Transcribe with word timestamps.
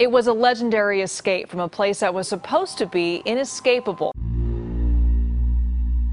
It 0.00 0.10
was 0.10 0.28
a 0.28 0.32
legendary 0.32 1.02
escape 1.02 1.50
from 1.50 1.60
a 1.60 1.68
place 1.68 2.00
that 2.00 2.14
was 2.14 2.26
supposed 2.26 2.78
to 2.78 2.86
be 2.86 3.16
inescapable. 3.26 4.12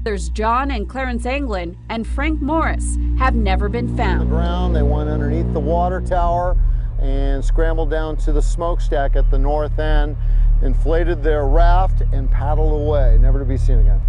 There's 0.04 0.28
John 0.28 0.70
and 0.70 0.86
Clarence 0.86 1.24
Anglin 1.24 1.74
and 1.88 2.06
Frank 2.06 2.42
Morris 2.42 2.98
have 3.18 3.34
never 3.34 3.70
been 3.70 3.96
found. 3.96 4.20
The 4.20 4.26
ground. 4.26 4.76
They 4.76 4.82
went 4.82 5.08
underneath 5.08 5.50
the 5.54 5.60
water 5.60 6.02
tower 6.02 6.54
and 7.00 7.42
scrambled 7.42 7.88
down 7.88 8.18
to 8.18 8.32
the 8.32 8.42
smokestack 8.42 9.16
at 9.16 9.30
the 9.30 9.38
north 9.38 9.78
end, 9.78 10.18
inflated 10.62 11.22
their 11.22 11.46
raft, 11.46 12.02
and 12.12 12.30
paddled 12.30 12.78
away, 12.78 13.16
never 13.18 13.38
to 13.38 13.46
be 13.46 13.56
seen 13.56 13.78
again. 13.78 14.02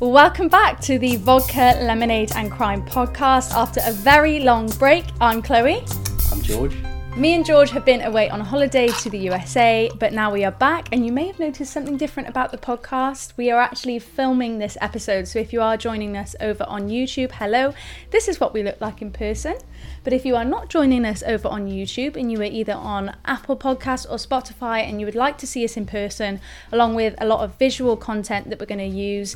Welcome 0.00 0.48
back 0.48 0.82
to 0.82 0.98
the 0.98 1.16
Vodka, 1.16 1.78
Lemonade 1.80 2.32
and 2.36 2.52
Crime 2.52 2.84
podcast. 2.84 3.54
After 3.54 3.80
a 3.86 3.92
very 3.92 4.40
long 4.40 4.68
break, 4.78 5.06
I'm 5.18 5.40
Chloe. 5.40 5.82
I'm 6.30 6.42
George. 6.42 6.76
Me 7.18 7.34
and 7.34 7.44
George 7.44 7.70
have 7.70 7.84
been 7.84 8.02
away 8.02 8.30
on 8.30 8.38
holiday 8.38 8.86
to 8.86 9.10
the 9.10 9.18
USA, 9.18 9.90
but 9.98 10.12
now 10.12 10.32
we 10.32 10.44
are 10.44 10.52
back, 10.52 10.88
and 10.92 11.04
you 11.04 11.10
may 11.10 11.26
have 11.26 11.40
noticed 11.40 11.72
something 11.72 11.96
different 11.96 12.28
about 12.28 12.52
the 12.52 12.56
podcast. 12.56 13.32
We 13.36 13.50
are 13.50 13.60
actually 13.60 13.98
filming 13.98 14.60
this 14.60 14.78
episode, 14.80 15.26
so 15.26 15.40
if 15.40 15.52
you 15.52 15.60
are 15.60 15.76
joining 15.76 16.16
us 16.16 16.36
over 16.38 16.62
on 16.68 16.88
YouTube, 16.88 17.32
hello, 17.32 17.74
this 18.12 18.28
is 18.28 18.38
what 18.38 18.54
we 18.54 18.62
look 18.62 18.80
like 18.80 19.02
in 19.02 19.10
person. 19.10 19.56
But 20.04 20.12
if 20.12 20.24
you 20.24 20.36
are 20.36 20.44
not 20.44 20.68
joining 20.68 21.04
us 21.04 21.24
over 21.24 21.48
on 21.48 21.66
YouTube 21.66 22.14
and 22.14 22.30
you 22.30 22.40
are 22.40 22.44
either 22.44 22.74
on 22.74 23.16
Apple 23.24 23.56
Podcasts 23.56 24.08
or 24.08 24.14
Spotify 24.14 24.88
and 24.88 25.00
you 25.00 25.06
would 25.06 25.16
like 25.16 25.38
to 25.38 25.46
see 25.46 25.64
us 25.64 25.76
in 25.76 25.86
person, 25.86 26.40
along 26.70 26.94
with 26.94 27.16
a 27.18 27.26
lot 27.26 27.40
of 27.40 27.58
visual 27.58 27.96
content 27.96 28.48
that 28.48 28.60
we're 28.60 28.66
going 28.66 28.78
to 28.78 28.84
use, 28.84 29.34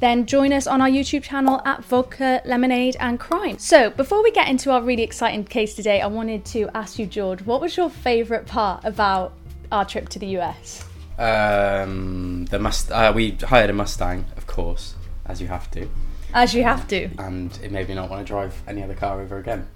then 0.00 0.26
join 0.26 0.52
us 0.52 0.66
on 0.66 0.80
our 0.80 0.88
YouTube 0.88 1.22
channel 1.22 1.60
at 1.64 1.84
Vodka, 1.84 2.40
Lemonade 2.44 2.96
and 3.00 3.20
Crime. 3.20 3.58
So, 3.58 3.90
before 3.90 4.22
we 4.22 4.30
get 4.32 4.48
into 4.48 4.70
our 4.70 4.82
really 4.82 5.02
exciting 5.02 5.44
case 5.44 5.74
today, 5.74 6.00
I 6.00 6.06
wanted 6.06 6.44
to 6.46 6.68
ask 6.74 6.98
you, 6.98 7.06
George, 7.06 7.42
what 7.42 7.60
was 7.60 7.76
your 7.76 7.90
favourite 7.90 8.46
part 8.46 8.84
about 8.84 9.34
our 9.70 9.84
trip 9.84 10.08
to 10.10 10.18
the 10.18 10.38
US? 10.38 10.84
Um, 11.18 12.46
the 12.46 12.58
must. 12.58 12.90
Uh, 12.90 13.12
we 13.14 13.32
hired 13.32 13.68
a 13.70 13.74
Mustang, 13.74 14.24
of 14.38 14.46
course, 14.46 14.94
as 15.26 15.40
you 15.40 15.48
have 15.48 15.70
to, 15.72 15.86
As 16.32 16.54
you 16.54 16.62
have 16.62 16.88
to. 16.88 17.10
and 17.18 17.58
it 17.62 17.70
made 17.70 17.88
me 17.88 17.94
not 17.94 18.08
want 18.08 18.26
to 18.26 18.30
drive 18.30 18.60
any 18.66 18.82
other 18.82 18.94
car 18.94 19.20
ever 19.20 19.38
again. 19.38 19.68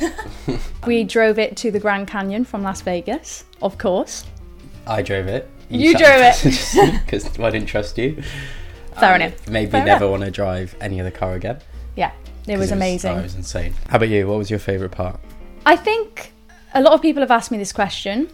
We 0.86 1.04
drove 1.04 1.38
it 1.38 1.56
to 1.58 1.70
the 1.70 1.78
Grand 1.78 2.08
Canyon 2.08 2.44
from 2.44 2.62
Las 2.62 2.80
Vegas, 2.80 3.44
of 3.62 3.78
course. 3.78 4.24
I 4.86 5.02
drove 5.02 5.28
it. 5.28 5.48
You 5.70 5.96
drove 5.96 6.20
it 6.20 7.00
because 7.04 7.38
I 7.38 7.50
didn't 7.50 7.68
trust 7.68 7.96
you. 7.98 8.22
Fair 9.00 9.14
And 9.14 9.22
enough. 9.22 9.48
Maybe 9.48 9.70
Fair 9.70 9.84
never 9.84 10.04
enough. 10.04 10.10
want 10.20 10.24
to 10.24 10.30
drive 10.30 10.74
any 10.80 11.00
other 11.00 11.10
car 11.10 11.34
again. 11.34 11.58
Yeah, 11.96 12.12
it 12.46 12.56
was 12.58 12.70
amazing. 12.72 13.12
oh, 13.12 13.18
it 13.18 13.22
was 13.22 13.34
insane. 13.34 13.74
How 13.88 13.96
about 13.96 14.08
you? 14.08 14.26
What 14.28 14.38
was 14.38 14.50
your 14.50 14.58
favourite 14.58 14.92
part? 14.92 15.18
I 15.66 15.76
think 15.76 16.32
a 16.74 16.80
lot 16.80 16.92
of 16.92 17.02
people 17.02 17.20
have 17.22 17.30
asked 17.30 17.50
me 17.50 17.58
this 17.58 17.72
question, 17.72 18.28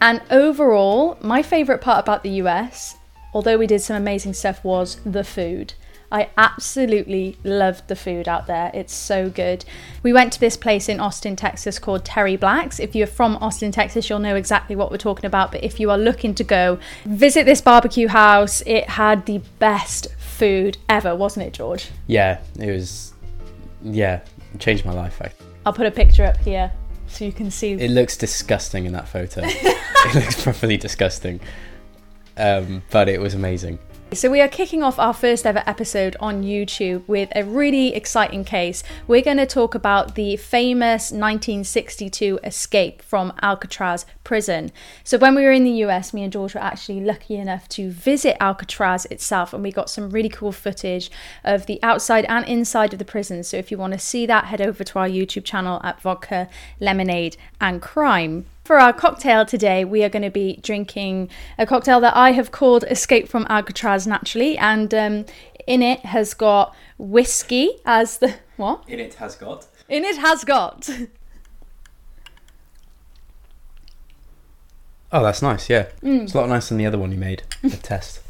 and 0.00 0.20
overall, 0.30 1.16
my 1.20 1.42
favourite 1.42 1.80
part 1.80 2.00
about 2.04 2.22
the 2.22 2.30
US, 2.42 2.96
although 3.32 3.56
we 3.58 3.66
did 3.66 3.80
some 3.80 3.96
amazing 3.96 4.34
stuff, 4.34 4.62
was 4.64 4.96
the 5.04 5.24
food. 5.24 5.74
I 6.14 6.30
absolutely 6.38 7.36
loved 7.42 7.88
the 7.88 7.96
food 7.96 8.28
out 8.28 8.46
there. 8.46 8.70
It's 8.72 8.94
so 8.94 9.28
good. 9.28 9.64
We 10.04 10.12
went 10.12 10.32
to 10.34 10.38
this 10.38 10.56
place 10.56 10.88
in 10.88 11.00
Austin, 11.00 11.34
Texas 11.34 11.80
called 11.80 12.04
Terry 12.04 12.36
Black's. 12.36 12.78
If 12.78 12.94
you're 12.94 13.08
from 13.08 13.34
Austin, 13.38 13.72
Texas, 13.72 14.08
you'll 14.08 14.20
know 14.20 14.36
exactly 14.36 14.76
what 14.76 14.92
we're 14.92 14.96
talking 14.96 15.26
about. 15.26 15.50
But 15.50 15.64
if 15.64 15.80
you 15.80 15.90
are 15.90 15.98
looking 15.98 16.32
to 16.36 16.44
go, 16.44 16.78
visit 17.04 17.46
this 17.46 17.60
barbecue 17.60 18.06
house. 18.06 18.62
It 18.64 18.90
had 18.90 19.26
the 19.26 19.38
best 19.58 20.14
food 20.14 20.78
ever, 20.88 21.16
wasn't 21.16 21.46
it, 21.46 21.52
George? 21.52 21.90
Yeah, 22.06 22.38
it 22.60 22.70
was. 22.70 23.12
Yeah, 23.82 24.20
it 24.54 24.60
changed 24.60 24.84
my 24.84 24.92
life. 24.92 25.20
I, 25.20 25.32
I'll 25.66 25.72
put 25.72 25.86
a 25.86 25.90
picture 25.90 26.24
up 26.24 26.36
here 26.36 26.70
so 27.08 27.24
you 27.24 27.32
can 27.32 27.50
see. 27.50 27.72
it 27.72 27.90
looks 27.90 28.16
disgusting 28.16 28.86
in 28.86 28.92
that 28.92 29.08
photo. 29.08 29.40
it 29.44 30.14
looks 30.14 30.40
properly 30.40 30.76
disgusting. 30.76 31.40
Um, 32.36 32.84
but 32.92 33.08
it 33.08 33.20
was 33.20 33.34
amazing. 33.34 33.80
So, 34.14 34.30
we 34.30 34.40
are 34.40 34.48
kicking 34.48 34.82
off 34.82 35.00
our 35.00 35.12
first 35.12 35.44
ever 35.44 35.64
episode 35.66 36.14
on 36.20 36.44
YouTube 36.44 37.02
with 37.08 37.32
a 37.34 37.42
really 37.42 37.94
exciting 37.94 38.44
case. 38.44 38.84
We're 39.08 39.22
going 39.22 39.38
to 39.38 39.46
talk 39.46 39.74
about 39.74 40.14
the 40.14 40.36
famous 40.36 41.10
1962 41.10 42.38
escape 42.44 43.02
from 43.02 43.32
Alcatraz 43.42 44.06
prison. 44.22 44.70
So, 45.02 45.18
when 45.18 45.34
we 45.34 45.42
were 45.42 45.50
in 45.50 45.64
the 45.64 45.82
US, 45.86 46.14
me 46.14 46.22
and 46.22 46.32
George 46.32 46.54
were 46.54 46.60
actually 46.60 47.00
lucky 47.00 47.34
enough 47.34 47.68
to 47.70 47.90
visit 47.90 48.36
Alcatraz 48.40 49.04
itself, 49.06 49.52
and 49.52 49.64
we 49.64 49.72
got 49.72 49.90
some 49.90 50.10
really 50.10 50.28
cool 50.28 50.52
footage 50.52 51.10
of 51.42 51.66
the 51.66 51.82
outside 51.82 52.24
and 52.26 52.46
inside 52.46 52.92
of 52.92 53.00
the 53.00 53.04
prison. 53.04 53.42
So, 53.42 53.56
if 53.56 53.72
you 53.72 53.78
want 53.78 53.94
to 53.94 53.98
see 53.98 54.26
that, 54.26 54.44
head 54.44 54.60
over 54.60 54.84
to 54.84 54.98
our 55.00 55.08
YouTube 55.08 55.44
channel 55.44 55.80
at 55.82 56.00
Vodka, 56.00 56.48
Lemonade, 56.78 57.36
and 57.60 57.82
Crime. 57.82 58.46
For 58.64 58.78
our 58.80 58.94
cocktail 58.94 59.44
today, 59.44 59.84
we 59.84 60.02
are 60.04 60.08
going 60.08 60.22
to 60.22 60.30
be 60.30 60.58
drinking 60.62 61.28
a 61.58 61.66
cocktail 61.66 62.00
that 62.00 62.16
I 62.16 62.32
have 62.32 62.50
called 62.50 62.84
Escape 62.90 63.28
from 63.28 63.46
Alcatraz 63.50 64.06
naturally, 64.06 64.56
and 64.56 64.92
um, 64.94 65.26
in 65.66 65.82
it 65.82 66.00
has 66.00 66.32
got 66.32 66.74
whiskey 66.96 67.72
as 67.84 68.18
the 68.18 68.34
what? 68.56 68.82
In 68.88 69.00
it 69.00 69.14
has 69.14 69.36
got. 69.36 69.66
In 69.88 70.04
it 70.04 70.16
has 70.16 70.44
got 70.44 70.88
Oh, 75.12 75.22
that's 75.22 75.42
nice. 75.42 75.68
Yeah, 75.70 75.86
Mm. 76.02 76.22
it's 76.24 76.34
a 76.34 76.38
lot 76.38 76.48
nicer 76.48 76.70
than 76.70 76.78
the 76.78 76.86
other 76.86 76.98
one 76.98 77.12
you 77.12 77.18
made. 77.18 77.44
The 77.62 77.76
test. 77.76 78.20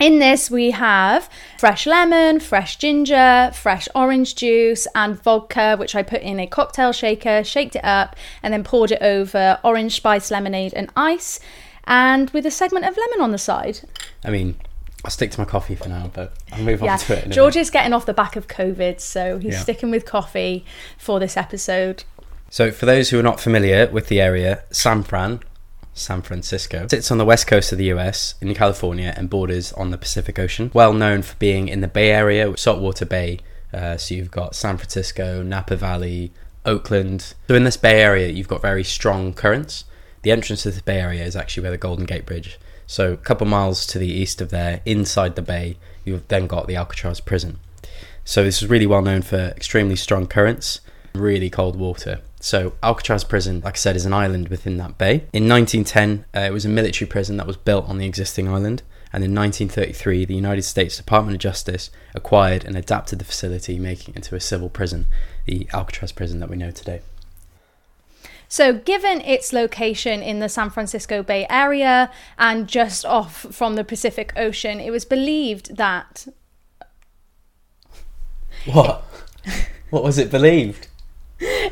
In 0.00 0.18
this, 0.18 0.50
we 0.50 0.72
have 0.72 1.30
fresh 1.58 1.86
lemon, 1.86 2.40
fresh 2.40 2.76
ginger, 2.76 3.50
fresh 3.54 3.88
orange 3.94 4.34
juice, 4.34 4.86
and 4.94 5.20
vodka, 5.22 5.76
which 5.76 5.94
I 5.94 6.02
put 6.02 6.20
in 6.22 6.40
a 6.40 6.46
cocktail 6.46 6.92
shaker, 6.92 7.44
shaked 7.44 7.76
it 7.76 7.84
up, 7.84 8.16
and 8.42 8.52
then 8.52 8.64
poured 8.64 8.90
it 8.90 9.00
over 9.00 9.58
orange 9.62 9.94
spice 9.94 10.30
lemonade 10.30 10.74
and 10.74 10.90
ice, 10.96 11.38
and 11.84 12.28
with 12.30 12.44
a 12.44 12.50
segment 12.50 12.84
of 12.86 12.96
lemon 12.96 13.20
on 13.20 13.30
the 13.30 13.38
side. 13.38 13.80
I 14.24 14.30
mean, 14.30 14.56
I'll 15.04 15.10
stick 15.12 15.30
to 15.32 15.40
my 15.40 15.44
coffee 15.44 15.76
for 15.76 15.88
now, 15.88 16.10
but 16.12 16.32
I'll 16.52 16.62
move 16.62 16.80
Yeah, 16.82 16.94
on 16.94 16.98
to 16.98 17.24
it. 17.24 17.30
George 17.30 17.56
is 17.56 17.70
getting 17.70 17.92
off 17.92 18.04
the 18.04 18.14
back 18.14 18.34
of 18.36 18.48
COVID, 18.48 19.00
so 19.00 19.38
he's 19.38 19.54
Yeah. 19.54 19.60
sticking 19.60 19.90
with 19.90 20.04
coffee 20.06 20.64
for 20.98 21.20
this 21.20 21.36
episode. 21.36 22.02
So, 22.50 22.70
for 22.72 22.86
those 22.86 23.10
who 23.10 23.18
are 23.18 23.22
not 23.22 23.40
familiar 23.40 23.86
with 23.88 24.08
the 24.08 24.20
area, 24.20 24.62
San 24.70 25.02
Fran, 25.02 25.40
San 25.94 26.22
Francisco, 26.22 26.86
sits 26.88 27.10
on 27.10 27.18
the 27.18 27.24
west 27.24 27.46
coast 27.46 27.72
of 27.72 27.78
the 27.78 27.86
US 27.86 28.34
in 28.40 28.52
California 28.54 29.14
and 29.16 29.30
borders 29.30 29.72
on 29.72 29.90
the 29.90 29.98
Pacific 29.98 30.38
Ocean. 30.38 30.70
Well 30.74 30.92
known 30.92 31.22
for 31.22 31.36
being 31.36 31.68
in 31.68 31.80
the 31.80 31.88
Bay 31.88 32.10
Area, 32.10 32.54
Saltwater 32.56 33.06
Bay. 33.06 33.38
Uh, 33.72 33.96
so, 33.96 34.14
you've 34.14 34.30
got 34.30 34.54
San 34.54 34.76
Francisco, 34.76 35.42
Napa 35.42 35.76
Valley, 35.76 36.32
Oakland. 36.66 37.34
So, 37.48 37.54
in 37.54 37.64
this 37.64 37.76
Bay 37.76 38.02
Area, 38.02 38.28
you've 38.28 38.48
got 38.48 38.62
very 38.62 38.84
strong 38.84 39.32
currents. 39.32 39.84
The 40.22 40.30
entrance 40.30 40.62
to 40.64 40.70
the 40.70 40.82
Bay 40.82 41.00
Area 41.00 41.24
is 41.24 41.34
actually 41.34 41.62
where 41.62 41.72
the 41.72 41.78
Golden 41.78 42.04
Gate 42.04 42.26
Bridge. 42.26 42.58
So, 42.86 43.12
a 43.12 43.16
couple 43.16 43.46
miles 43.46 43.86
to 43.88 43.98
the 43.98 44.12
east 44.12 44.40
of 44.40 44.50
there, 44.50 44.80
inside 44.84 45.36
the 45.36 45.42
bay, 45.42 45.76
you've 46.04 46.28
then 46.28 46.46
got 46.46 46.66
the 46.66 46.76
Alcatraz 46.76 47.20
prison. 47.20 47.58
So 48.24 48.42
this 48.42 48.62
is 48.62 48.70
really 48.70 48.86
well 48.86 49.02
known 49.02 49.20
for 49.20 49.36
extremely 49.36 49.96
strong 49.96 50.26
currents, 50.26 50.80
really 51.14 51.50
cold 51.50 51.76
water. 51.76 52.20
So 52.44 52.74
Alcatraz 52.82 53.24
prison, 53.24 53.62
like 53.64 53.76
I 53.76 53.78
said, 53.78 53.96
is 53.96 54.04
an 54.04 54.12
island 54.12 54.48
within 54.48 54.76
that 54.76 54.98
bay. 54.98 55.24
In 55.32 55.48
1910, 55.48 56.26
uh, 56.36 56.40
it 56.40 56.52
was 56.52 56.66
a 56.66 56.68
military 56.68 57.08
prison 57.08 57.38
that 57.38 57.46
was 57.46 57.56
built 57.56 57.88
on 57.88 57.96
the 57.96 58.04
existing 58.04 58.48
island. 58.48 58.82
And 59.14 59.24
in 59.24 59.34
1933, 59.34 60.26
the 60.26 60.34
United 60.34 60.60
States 60.60 60.98
Department 60.98 61.36
of 61.36 61.40
Justice 61.40 61.88
acquired 62.14 62.62
and 62.62 62.76
adapted 62.76 63.18
the 63.18 63.24
facility, 63.24 63.78
making 63.78 64.12
it 64.12 64.16
into 64.18 64.34
a 64.36 64.40
civil 64.40 64.68
prison, 64.68 65.06
the 65.46 65.66
Alcatraz 65.72 66.12
prison 66.12 66.38
that 66.40 66.50
we 66.50 66.56
know 66.56 66.70
today. 66.70 67.00
So, 68.46 68.74
given 68.74 69.22
its 69.22 69.54
location 69.54 70.22
in 70.22 70.40
the 70.40 70.50
San 70.50 70.68
Francisco 70.68 71.22
Bay 71.22 71.46
Area 71.48 72.10
and 72.36 72.68
just 72.68 73.06
off 73.06 73.46
from 73.52 73.76
the 73.76 73.84
Pacific 73.84 74.34
Ocean, 74.36 74.80
it 74.80 74.90
was 74.90 75.06
believed 75.06 75.78
that 75.78 76.26
What? 78.66 79.02
what 79.88 80.04
was 80.04 80.18
it 80.18 80.30
believed? 80.30 80.88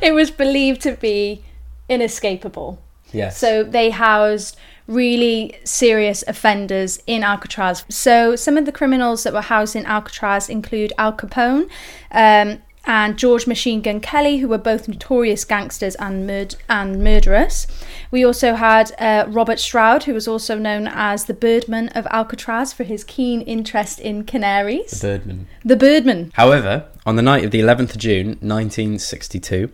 it 0.06 0.12
was 0.12 0.30
believed 0.30 0.80
to 0.82 0.92
be 0.92 1.42
inescapable. 1.88 2.78
Yes. 3.12 3.38
So 3.38 3.62
they 3.62 3.90
housed 3.90 4.56
really 4.86 5.56
serious 5.64 6.24
offenders 6.26 7.00
in 7.06 7.22
Alcatraz. 7.22 7.84
So 7.88 8.36
some 8.36 8.56
of 8.56 8.66
the 8.66 8.72
criminals 8.72 9.22
that 9.22 9.32
were 9.32 9.42
housed 9.42 9.76
in 9.76 9.86
Alcatraz 9.86 10.48
include 10.48 10.92
Al 10.98 11.12
Capone 11.12 11.70
um, 12.10 12.58
and 12.84 13.16
George 13.16 13.46
Machine 13.46 13.80
Gun 13.80 14.00
Kelly, 14.00 14.38
who 14.38 14.48
were 14.48 14.58
both 14.58 14.88
notorious 14.88 15.44
gangsters 15.44 15.94
and, 15.96 16.28
murd- 16.28 16.56
and 16.68 17.02
murderers. 17.02 17.68
We 18.10 18.24
also 18.24 18.54
had 18.54 18.92
uh, 18.98 19.26
Robert 19.28 19.60
Stroud, 19.60 20.04
who 20.04 20.14
was 20.14 20.26
also 20.26 20.58
known 20.58 20.88
as 20.88 21.26
the 21.26 21.34
Birdman 21.34 21.90
of 21.90 22.06
Alcatraz 22.10 22.72
for 22.72 22.82
his 22.82 23.04
keen 23.04 23.40
interest 23.42 24.00
in 24.00 24.24
canaries. 24.24 25.00
The 25.00 25.06
Birdman. 25.06 25.46
The 25.64 25.76
Birdman. 25.76 26.32
However, 26.34 26.88
on 27.06 27.14
the 27.16 27.22
night 27.22 27.44
of 27.44 27.52
the 27.52 27.60
11th 27.60 27.90
of 27.90 27.98
June 27.98 28.26
1962, 28.40 29.70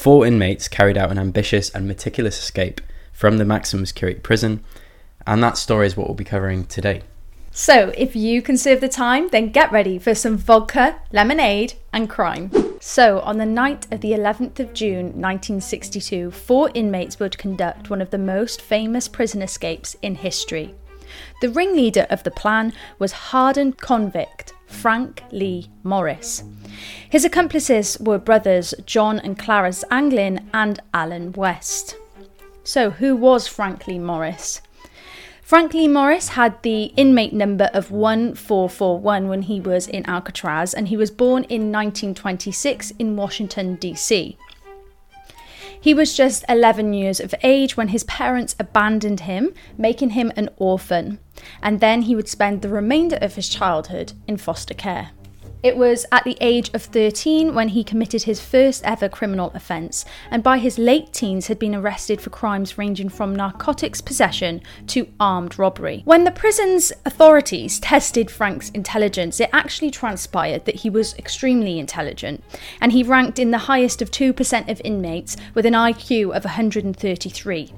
four 0.00 0.24
inmates 0.24 0.66
carried 0.66 0.96
out 0.96 1.10
an 1.10 1.18
ambitious 1.18 1.68
and 1.68 1.86
meticulous 1.86 2.38
escape 2.38 2.80
from 3.12 3.36
the 3.36 3.84
security 3.84 4.18
prison, 4.18 4.64
and 5.26 5.42
that 5.42 5.58
story 5.58 5.86
is 5.86 5.94
what 5.94 6.08
we'll 6.08 6.14
be 6.14 6.24
covering 6.24 6.64
today. 6.64 7.02
So, 7.50 7.92
if 7.98 8.16
you 8.16 8.40
can 8.40 8.56
serve 8.56 8.80
the 8.80 8.88
time, 8.88 9.28
then 9.28 9.50
get 9.50 9.70
ready 9.70 9.98
for 9.98 10.14
some 10.14 10.38
vodka, 10.38 10.98
lemonade, 11.12 11.74
and 11.92 12.08
crime. 12.08 12.50
So, 12.80 13.20
on 13.20 13.36
the 13.36 13.44
night 13.44 13.92
of 13.92 14.00
the 14.00 14.12
11th 14.12 14.58
of 14.58 14.72
June 14.72 15.06
1962, 15.20 16.30
four 16.30 16.70
inmates 16.72 17.20
would 17.20 17.36
conduct 17.36 17.90
one 17.90 18.00
of 18.00 18.08
the 18.08 18.16
most 18.16 18.62
famous 18.62 19.06
prison 19.06 19.42
escapes 19.42 19.96
in 20.00 20.14
history. 20.14 20.74
The 21.42 21.50
ringleader 21.50 22.06
of 22.08 22.22
the 22.22 22.30
plan 22.30 22.72
was 22.98 23.12
hardened 23.12 23.76
convict 23.76 24.54
Frank 24.70 25.22
Lee 25.30 25.68
Morris. 25.82 26.42
His 27.08 27.24
accomplices 27.24 27.98
were 28.00 28.18
brothers 28.18 28.72
John 28.86 29.18
and 29.18 29.38
Clarence 29.38 29.84
Anglin 29.90 30.48
and 30.54 30.80
Alan 30.94 31.32
West. 31.32 31.96
So, 32.64 32.90
who 32.90 33.16
was 33.16 33.46
Frank 33.46 33.86
Lee 33.86 33.98
Morris? 33.98 34.62
Frank 35.42 35.74
Lee 35.74 35.88
Morris 35.88 36.28
had 36.28 36.62
the 36.62 36.84
inmate 36.96 37.32
number 37.32 37.68
of 37.74 37.90
1441 37.90 39.28
when 39.28 39.42
he 39.42 39.60
was 39.60 39.88
in 39.88 40.08
Alcatraz, 40.08 40.72
and 40.72 40.86
he 40.86 40.96
was 40.96 41.10
born 41.10 41.42
in 41.44 41.72
1926 41.72 42.92
in 42.92 43.16
Washington, 43.16 43.74
D.C. 43.74 44.38
He 45.82 45.94
was 45.94 46.14
just 46.14 46.44
11 46.46 46.92
years 46.92 47.20
of 47.20 47.34
age 47.42 47.76
when 47.76 47.88
his 47.88 48.04
parents 48.04 48.54
abandoned 48.58 49.20
him, 49.20 49.54
making 49.78 50.10
him 50.10 50.30
an 50.36 50.50
orphan, 50.58 51.18
and 51.62 51.80
then 51.80 52.02
he 52.02 52.14
would 52.14 52.28
spend 52.28 52.60
the 52.60 52.68
remainder 52.68 53.16
of 53.22 53.36
his 53.36 53.48
childhood 53.48 54.12
in 54.26 54.36
foster 54.36 54.74
care. 54.74 55.12
It 55.62 55.76
was 55.76 56.06
at 56.10 56.24
the 56.24 56.38
age 56.40 56.70
of 56.72 56.82
13 56.82 57.54
when 57.54 57.68
he 57.68 57.84
committed 57.84 58.22
his 58.22 58.40
first 58.40 58.82
ever 58.84 59.10
criminal 59.10 59.52
offence, 59.54 60.06
and 60.30 60.42
by 60.42 60.56
his 60.56 60.78
late 60.78 61.12
teens 61.12 61.48
had 61.48 61.58
been 61.58 61.74
arrested 61.74 62.22
for 62.22 62.30
crimes 62.30 62.78
ranging 62.78 63.10
from 63.10 63.36
narcotics 63.36 64.00
possession 64.00 64.62
to 64.86 65.08
armed 65.20 65.58
robbery. 65.58 66.00
When 66.06 66.24
the 66.24 66.30
prison's 66.30 66.92
authorities 67.04 67.78
tested 67.78 68.30
Frank's 68.30 68.70
intelligence, 68.70 69.38
it 69.38 69.50
actually 69.52 69.90
transpired 69.90 70.64
that 70.64 70.76
he 70.76 70.88
was 70.88 71.14
extremely 71.18 71.78
intelligent, 71.78 72.42
and 72.80 72.92
he 72.92 73.02
ranked 73.02 73.38
in 73.38 73.50
the 73.50 73.58
highest 73.58 74.00
of 74.00 74.10
2% 74.10 74.70
of 74.70 74.80
inmates 74.82 75.36
with 75.52 75.66
an 75.66 75.74
IQ 75.74 76.34
of 76.34 76.44
133. 76.44 77.74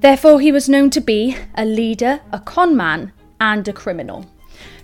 Therefore, 0.00 0.40
he 0.40 0.52
was 0.52 0.68
known 0.68 0.90
to 0.90 1.00
be 1.00 1.38
a 1.54 1.64
leader, 1.64 2.20
a 2.32 2.40
con 2.40 2.76
man, 2.76 3.12
and 3.40 3.66
a 3.66 3.72
criminal. 3.72 4.26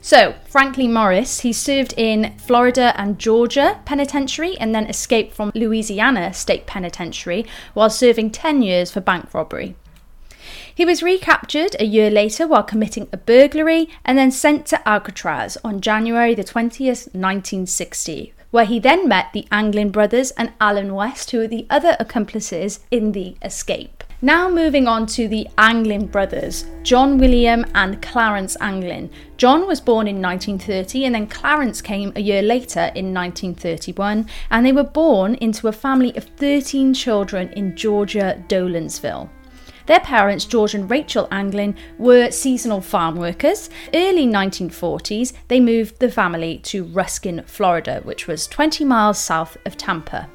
So, 0.05 0.35
Frank 0.49 0.77
Lee 0.79 0.89
Morris, 0.89 1.41
he 1.41 1.53
served 1.53 1.95
in 1.97 2.37
Florida 2.37 2.93
and 3.01 3.21
Georgia 3.21 3.79
penitentiary 3.85 4.59
and 4.59 4.75
then 4.75 4.89
escaped 4.89 5.33
from 5.33 5.53
Louisiana 5.55 6.35
State 6.35 6.67
Penitentiary 6.67 7.47
while 7.73 7.89
serving 7.89 8.33
10 8.33 8.63
years 8.63 8.91
for 8.91 9.01
bank 9.01 9.33
robbery. 9.33 9.77
He 10.75 10.85
was 10.85 11.05
recaptured 11.05 11.77
a 11.79 11.85
year 11.85 12.11
later 12.11 12.49
while 12.49 12.65
committing 12.65 13.09
a 13.13 13.17
burglary 13.17 13.89
and 14.05 14.19
then 14.19 14.33
sent 14.33 14.67
to 14.67 14.89
Alcatraz 14.89 15.57
on 15.63 15.81
January 15.81 16.35
the 16.35 16.43
20th, 16.43 17.15
1960, 17.15 18.35
where 18.51 18.65
he 18.65 18.81
then 18.81 19.07
met 19.07 19.33
the 19.33 19.47
Anglin 19.53 19.93
brothers 19.93 20.33
and 20.33 20.53
Alan 20.61 20.97
West, 20.97 21.31
who 21.31 21.39
were 21.39 21.47
the 21.47 21.69
other 21.71 21.97
accomplices 22.01 22.81
in 22.91 23.13
the 23.13 23.37
escape. 23.41 24.02
Now 24.25 24.49
moving 24.49 24.87
on 24.87 25.07
to 25.07 25.27
the 25.27 25.49
Anglin 25.59 26.07
brothers, 26.07 26.67
John 26.85 27.19
William 27.19 27.67
and 27.75 28.01
Clarence 28.01 28.57
Anglin. 28.61 29.11
John 29.37 29.67
was 29.67 29.81
born 29.81 30.07
in 30.07 30.23
1930 30.23 31.07
and 31.07 31.15
then 31.17 31.27
Clarence 31.27 31.83
came 31.83 32.13
a 32.15 32.21
year 32.21 32.41
later 32.41 32.93
in 32.95 33.13
1931 33.13 34.29
and 34.53 34.65
they 34.65 34.71
were 34.71 34.85
born 34.85 35.35
into 35.41 35.67
a 35.67 35.73
family 35.73 36.17
of 36.17 36.23
13 36.37 36.95
children 36.95 37.49
in 37.55 37.77
Georgia, 37.77 38.41
Dolansville. 38.47 39.29
Their 39.87 39.99
parents, 39.99 40.45
George 40.45 40.75
and 40.75 40.89
Rachel 40.89 41.27
Anglin, 41.33 41.75
were 41.99 42.31
seasonal 42.31 42.81
farm 42.81 43.17
workers. 43.17 43.71
Early 43.93 44.29
1940s, 44.29 45.33
they 45.49 45.59
moved 45.59 45.99
the 45.99 46.09
family 46.09 46.59
to 46.59 46.85
Ruskin, 46.85 47.43
Florida, 47.47 48.01
which 48.05 48.29
was 48.29 48.47
20 48.47 48.85
miles 48.85 49.19
south 49.19 49.57
of 49.67 49.77
Tampa. 49.77 50.29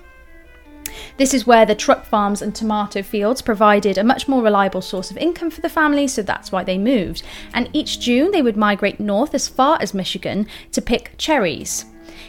This 1.17 1.33
is 1.33 1.47
where 1.47 1.65
the 1.65 1.75
truck 1.75 2.05
farms 2.05 2.41
and 2.41 2.53
tomato 2.53 3.01
fields 3.01 3.41
provided 3.41 3.97
a 3.97 4.03
much 4.03 4.27
more 4.27 4.41
reliable 4.41 4.81
source 4.81 5.11
of 5.11 5.17
income 5.17 5.49
for 5.49 5.61
the 5.61 5.69
family, 5.69 6.07
so 6.07 6.21
that's 6.21 6.51
why 6.51 6.63
they 6.63 6.77
moved. 6.77 7.23
And 7.53 7.69
each 7.73 7.99
June 7.99 8.31
they 8.31 8.41
would 8.41 8.57
migrate 8.57 8.99
north 8.99 9.33
as 9.33 9.47
far 9.47 9.77
as 9.81 9.93
Michigan 9.93 10.47
to 10.71 10.81
pick 10.81 11.13
cherries. 11.17 11.85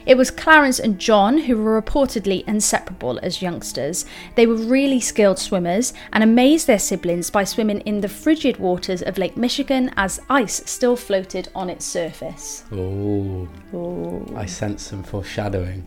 It 0.07 0.17
was 0.17 0.31
Clarence 0.31 0.79
and 0.79 0.99
John 0.99 1.39
who 1.39 1.57
were 1.57 1.81
reportedly 1.81 2.43
inseparable 2.47 3.19
as 3.23 3.43
youngsters. 3.43 4.07
They 4.37 4.47
were 4.47 4.55
really 4.55 5.01
skilled 5.01 5.39
swimmers 5.39 5.93
and 6.13 6.23
amazed 6.25 6.67
their 6.67 6.79
siblings 6.79 7.31
by 7.31 7.45
swimming 7.45 7.81
in 7.81 8.01
the 8.01 8.09
frigid 8.09 8.57
waters 8.57 9.03
of 9.03 9.19
Lake 9.19 9.37
Michigan 9.37 9.91
as 9.97 10.21
ice 10.31 10.63
still 10.65 10.97
floated 10.97 11.49
on 11.55 11.71
its 11.71 11.85
surface. 11.85 12.65
Oh, 12.73 13.49
oh. 13.75 14.27
I 14.35 14.47
sense 14.47 14.83
some 14.83 15.03
foreshadowing. 15.03 15.87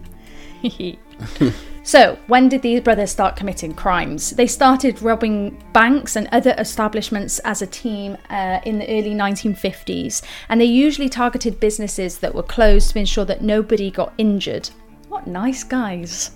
so, 1.83 2.17
when 2.27 2.49
did 2.49 2.61
these 2.61 2.81
brothers 2.81 3.11
start 3.11 3.35
committing 3.35 3.73
crimes? 3.73 4.31
They 4.31 4.47
started 4.47 5.01
robbing 5.01 5.61
banks 5.73 6.15
and 6.15 6.27
other 6.31 6.55
establishments 6.57 7.39
as 7.39 7.61
a 7.61 7.67
team 7.67 8.17
uh, 8.29 8.59
in 8.65 8.79
the 8.79 8.87
early 8.87 9.13
1950s, 9.13 10.23
and 10.49 10.59
they 10.59 10.65
usually 10.65 11.09
targeted 11.09 11.59
businesses 11.59 12.19
that 12.19 12.35
were 12.35 12.43
closed 12.43 12.91
to 12.91 12.99
ensure 12.99 13.25
that 13.25 13.41
nobody 13.41 13.91
got 13.91 14.13
injured. 14.17 14.69
What 15.09 15.27
nice 15.27 15.63
guys. 15.63 16.31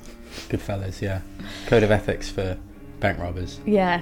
Good 0.49 0.61
fellas, 0.61 1.01
yeah. 1.01 1.21
Code 1.67 1.83
of 1.83 1.91
ethics 1.91 2.29
for 2.29 2.57
bank 2.99 3.19
robbers. 3.19 3.59
Yeah. 3.65 3.99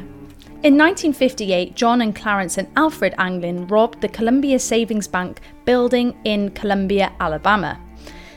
In 0.63 0.77
1958, 0.77 1.75
John 1.75 2.01
and 2.01 2.15
Clarence 2.15 2.57
and 2.57 2.69
Alfred 2.77 3.13
Anglin 3.17 3.67
robbed 3.67 3.99
the 3.99 4.07
Columbia 4.07 4.57
Savings 4.59 5.09
Bank 5.09 5.41
building 5.65 6.17
in 6.23 6.51
Columbia, 6.51 7.11
Alabama. 7.19 7.77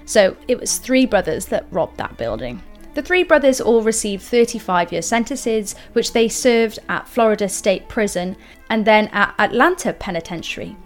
So 0.07 0.37
it 0.49 0.59
was 0.59 0.79
three 0.79 1.05
brothers 1.05 1.47
that 1.47 1.67
robbed 1.71 1.99
that 1.99 2.17
building. 2.17 2.63
The 2.95 3.03
three 3.03 3.25
brothers 3.25 3.61
all 3.61 3.83
received 3.83 4.23
35 4.23 4.91
year 4.91 5.03
sentences, 5.03 5.75
which 5.93 6.15
they 6.15 6.29
served 6.29 6.79
at 6.89 7.07
Florida 7.07 7.47
State 7.47 7.91
Prison 7.91 8.37
and 8.71 8.87
then 8.87 9.09
at 9.09 9.35
Atlanta 9.39 9.93
Penitentiary. 9.93 10.77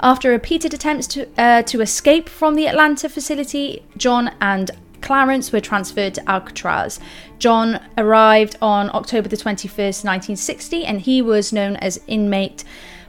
After 0.00 0.30
repeated 0.30 0.72
attempts 0.72 1.08
to, 1.08 1.28
uh, 1.36 1.62
to 1.62 1.80
escape 1.80 2.28
from 2.28 2.54
the 2.54 2.68
Atlanta 2.68 3.08
facility, 3.08 3.82
John 3.96 4.32
and 4.40 4.70
Clarence 5.00 5.52
were 5.52 5.60
transferred 5.60 6.14
to 6.14 6.30
Alcatraz. 6.30 7.00
John 7.38 7.80
arrived 7.98 8.56
on 8.62 8.90
October 8.94 9.28
the 9.28 9.36
21st, 9.36 10.04
1960, 10.04 10.84
and 10.84 11.00
he 11.00 11.20
was 11.20 11.52
known 11.52 11.76
as 11.76 12.00
inmate 12.06 12.64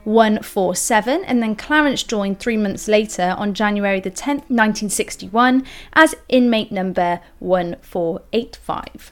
147, 0.08 1.26
and 1.26 1.44
then 1.44 1.54
Clarence 1.54 2.02
joined 2.02 2.40
three 2.40 2.56
months 2.56 2.88
later 2.88 3.36
on 3.38 3.54
January 3.54 4.00
the 4.00 4.10
10th, 4.10 4.48
1961, 4.48 5.66
as 5.92 6.16
inmate 6.30 6.72
number 6.72 7.20
1485. 7.40 9.12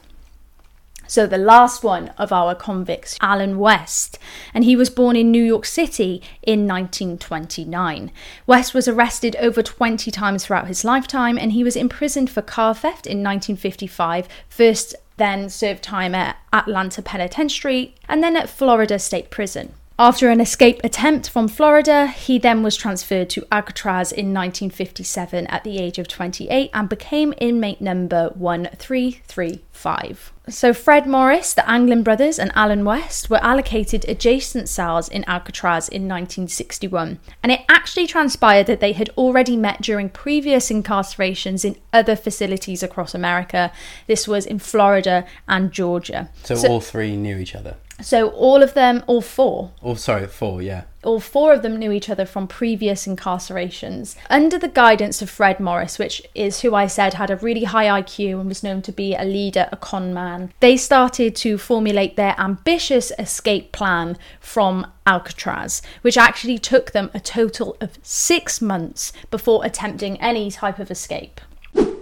So, 1.06 1.26
the 1.26 1.36
last 1.36 1.84
one 1.84 2.08
of 2.16 2.32
our 2.32 2.54
convicts, 2.54 3.18
Alan 3.20 3.58
West, 3.58 4.18
and 4.54 4.64
he 4.64 4.74
was 4.74 4.88
born 4.88 5.16
in 5.16 5.30
New 5.30 5.44
York 5.44 5.66
City 5.66 6.22
in 6.42 6.66
1929. 6.66 8.10
West 8.46 8.72
was 8.72 8.88
arrested 8.88 9.36
over 9.36 9.62
20 9.62 10.10
times 10.10 10.46
throughout 10.46 10.66
his 10.66 10.82
lifetime 10.82 11.38
and 11.38 11.52
he 11.52 11.62
was 11.62 11.76
imprisoned 11.76 12.30
for 12.30 12.40
car 12.40 12.74
theft 12.74 13.06
in 13.06 13.18
1955, 13.18 14.28
first 14.48 14.96
then 15.18 15.50
served 15.50 15.82
time 15.82 16.14
at 16.14 16.38
Atlanta 16.54 17.02
Penitentiary 17.02 17.94
and 18.08 18.22
then 18.22 18.34
at 18.34 18.48
Florida 18.48 18.98
State 18.98 19.30
Prison. 19.30 19.74
After 19.98 20.28
an 20.28 20.42
escape 20.42 20.82
attempt 20.84 21.30
from 21.30 21.48
Florida, 21.48 22.08
he 22.08 22.38
then 22.38 22.62
was 22.62 22.76
transferred 22.76 23.30
to 23.30 23.46
Alcatraz 23.50 24.12
in 24.12 24.34
1957 24.34 25.46
at 25.46 25.64
the 25.64 25.78
age 25.78 25.98
of 25.98 26.06
28 26.06 26.68
and 26.74 26.86
became 26.86 27.32
inmate 27.40 27.80
number 27.80 28.28
1335. 28.34 30.34
So, 30.50 30.74
Fred 30.74 31.06
Morris, 31.06 31.54
the 31.54 31.66
Anglin 31.68 32.02
brothers, 32.02 32.38
and 32.38 32.52
Alan 32.54 32.84
West 32.84 33.30
were 33.30 33.42
allocated 33.42 34.06
adjacent 34.06 34.68
cells 34.68 35.08
in 35.08 35.24
Alcatraz 35.24 35.88
in 35.88 36.02
1961, 36.02 37.18
and 37.42 37.50
it 37.50 37.62
actually 37.66 38.06
transpired 38.06 38.66
that 38.66 38.80
they 38.80 38.92
had 38.92 39.08
already 39.16 39.56
met 39.56 39.80
during 39.80 40.10
previous 40.10 40.70
incarcerations 40.70 41.64
in 41.64 41.74
other 41.94 42.16
facilities 42.16 42.82
across 42.82 43.14
America. 43.14 43.72
This 44.06 44.28
was 44.28 44.44
in 44.44 44.58
Florida 44.58 45.24
and 45.48 45.72
Georgia. 45.72 46.28
So, 46.44 46.54
so 46.54 46.68
all 46.68 46.82
three 46.82 47.16
knew 47.16 47.38
each 47.38 47.54
other? 47.54 47.76
So 48.00 48.28
all 48.28 48.62
of 48.62 48.74
them, 48.74 49.02
all 49.06 49.22
four. 49.22 49.72
Oh, 49.82 49.94
sorry, 49.94 50.26
four, 50.26 50.60
yeah. 50.60 50.84
All 51.02 51.20
four 51.20 51.54
of 51.54 51.62
them 51.62 51.78
knew 51.78 51.92
each 51.92 52.10
other 52.10 52.26
from 52.26 52.46
previous 52.46 53.06
incarcerations. 53.06 54.16
Under 54.28 54.58
the 54.58 54.68
guidance 54.68 55.22
of 55.22 55.30
Fred 55.30 55.60
Morris, 55.60 55.98
which 55.98 56.22
is 56.34 56.60
who 56.60 56.74
I 56.74 56.88
said 56.88 57.14
had 57.14 57.30
a 57.30 57.36
really 57.36 57.64
high 57.64 58.02
IQ 58.02 58.40
and 58.40 58.48
was 58.48 58.62
known 58.62 58.82
to 58.82 58.92
be 58.92 59.14
a 59.14 59.24
leader, 59.24 59.68
a 59.72 59.76
con 59.76 60.12
man, 60.12 60.52
they 60.60 60.76
started 60.76 61.34
to 61.36 61.58
formulate 61.58 62.16
their 62.16 62.34
ambitious 62.38 63.12
escape 63.18 63.72
plan 63.72 64.18
from 64.40 64.90
Alcatraz, 65.06 65.80
which 66.02 66.18
actually 66.18 66.58
took 66.58 66.90
them 66.90 67.10
a 67.14 67.20
total 67.20 67.76
of 67.80 67.98
six 68.02 68.60
months 68.60 69.12
before 69.30 69.64
attempting 69.64 70.20
any 70.20 70.50
type 70.50 70.78
of 70.78 70.90
escape. 70.90 71.40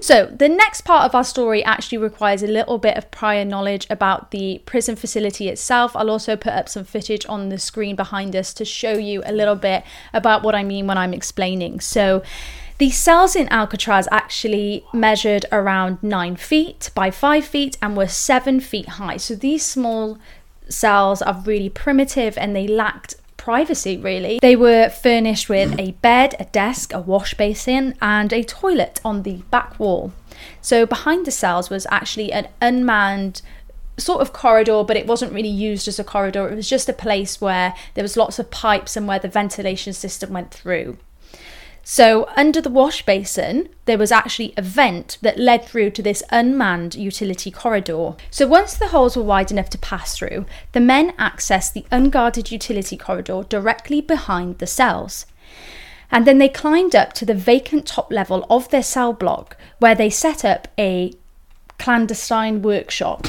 So, 0.04 0.26
the 0.26 0.50
next 0.50 0.82
part 0.82 1.06
of 1.06 1.14
our 1.14 1.24
story 1.24 1.64
actually 1.64 1.96
requires 1.96 2.42
a 2.42 2.46
little 2.46 2.76
bit 2.76 2.98
of 2.98 3.10
prior 3.10 3.42
knowledge 3.42 3.86
about 3.88 4.32
the 4.32 4.60
prison 4.66 4.96
facility 4.96 5.48
itself. 5.48 5.96
I'll 5.96 6.10
also 6.10 6.36
put 6.36 6.52
up 6.52 6.68
some 6.68 6.84
footage 6.84 7.24
on 7.26 7.48
the 7.48 7.58
screen 7.58 7.96
behind 7.96 8.36
us 8.36 8.52
to 8.54 8.66
show 8.66 8.92
you 8.92 9.22
a 9.24 9.32
little 9.32 9.56
bit 9.56 9.82
about 10.12 10.42
what 10.42 10.54
I 10.54 10.62
mean 10.62 10.86
when 10.86 10.98
I'm 10.98 11.14
explaining. 11.14 11.80
So, 11.80 12.22
the 12.76 12.90
cells 12.90 13.34
in 13.34 13.48
Alcatraz 13.48 14.06
actually 14.10 14.84
measured 14.92 15.46
around 15.50 16.02
nine 16.02 16.36
feet 16.36 16.90
by 16.94 17.10
five 17.10 17.46
feet 17.46 17.78
and 17.80 17.96
were 17.96 18.06
seven 18.06 18.60
feet 18.60 18.88
high. 19.00 19.16
So, 19.16 19.34
these 19.34 19.64
small 19.64 20.18
cells 20.68 21.22
are 21.22 21.42
really 21.46 21.70
primitive 21.70 22.36
and 22.36 22.54
they 22.54 22.66
lacked 22.66 23.14
privacy, 23.44 23.98
really. 23.98 24.38
They 24.40 24.56
were 24.56 24.88
furnished 24.88 25.50
with 25.50 25.78
a 25.78 25.92
bed, 26.00 26.34
a 26.40 26.46
desk, 26.46 26.94
a 26.94 27.00
wash 27.00 27.34
basin, 27.34 27.94
and 28.00 28.32
a 28.32 28.42
toilet 28.42 29.02
on 29.04 29.22
the 29.22 29.42
back 29.50 29.78
wall. 29.78 30.14
So 30.62 30.86
behind 30.86 31.26
the 31.26 31.30
cells 31.30 31.68
was 31.68 31.86
actually 31.90 32.32
an 32.32 32.48
unmanned 32.62 33.42
sort 33.98 34.22
of 34.22 34.32
corridor, 34.32 34.82
but 34.82 34.96
it 34.96 35.06
wasn't 35.06 35.34
really 35.34 35.46
used 35.46 35.86
as 35.86 35.98
a 35.98 36.04
corridor. 36.04 36.48
It 36.48 36.56
was 36.56 36.70
just 36.70 36.88
a 36.88 36.94
place 36.94 37.38
where 37.38 37.74
there 37.92 38.02
was 38.02 38.16
lots 38.16 38.38
of 38.38 38.50
pipes 38.50 38.96
and 38.96 39.06
where 39.06 39.18
the 39.18 39.28
ventilation 39.28 39.92
system 39.92 40.32
went 40.32 40.50
through. 40.50 40.96
So, 41.86 42.26
under 42.34 42.62
the 42.62 42.70
wash 42.70 43.04
basin, 43.04 43.68
there 43.84 43.98
was 43.98 44.10
actually 44.10 44.54
a 44.56 44.62
vent 44.62 45.18
that 45.20 45.38
led 45.38 45.66
through 45.66 45.90
to 45.90 46.02
this 46.02 46.22
unmanned 46.30 46.94
utility 46.94 47.50
corridor. 47.50 48.14
So, 48.30 48.46
once 48.46 48.74
the 48.74 48.88
holes 48.88 49.16
were 49.16 49.22
wide 49.22 49.50
enough 49.50 49.68
to 49.70 49.78
pass 49.78 50.16
through, 50.16 50.46
the 50.72 50.80
men 50.80 51.12
accessed 51.18 51.74
the 51.74 51.84
unguarded 51.90 52.50
utility 52.50 52.96
corridor 52.96 53.42
directly 53.46 54.00
behind 54.00 54.58
the 54.58 54.66
cells. 54.66 55.26
And 56.10 56.26
then 56.26 56.38
they 56.38 56.48
climbed 56.48 56.94
up 56.94 57.12
to 57.14 57.26
the 57.26 57.34
vacant 57.34 57.86
top 57.86 58.10
level 58.10 58.46
of 58.48 58.70
their 58.70 58.82
cell 58.82 59.12
block 59.12 59.56
where 59.78 59.94
they 59.94 60.08
set 60.08 60.44
up 60.44 60.68
a 60.78 61.12
clandestine 61.78 62.62
workshop. 62.62 63.26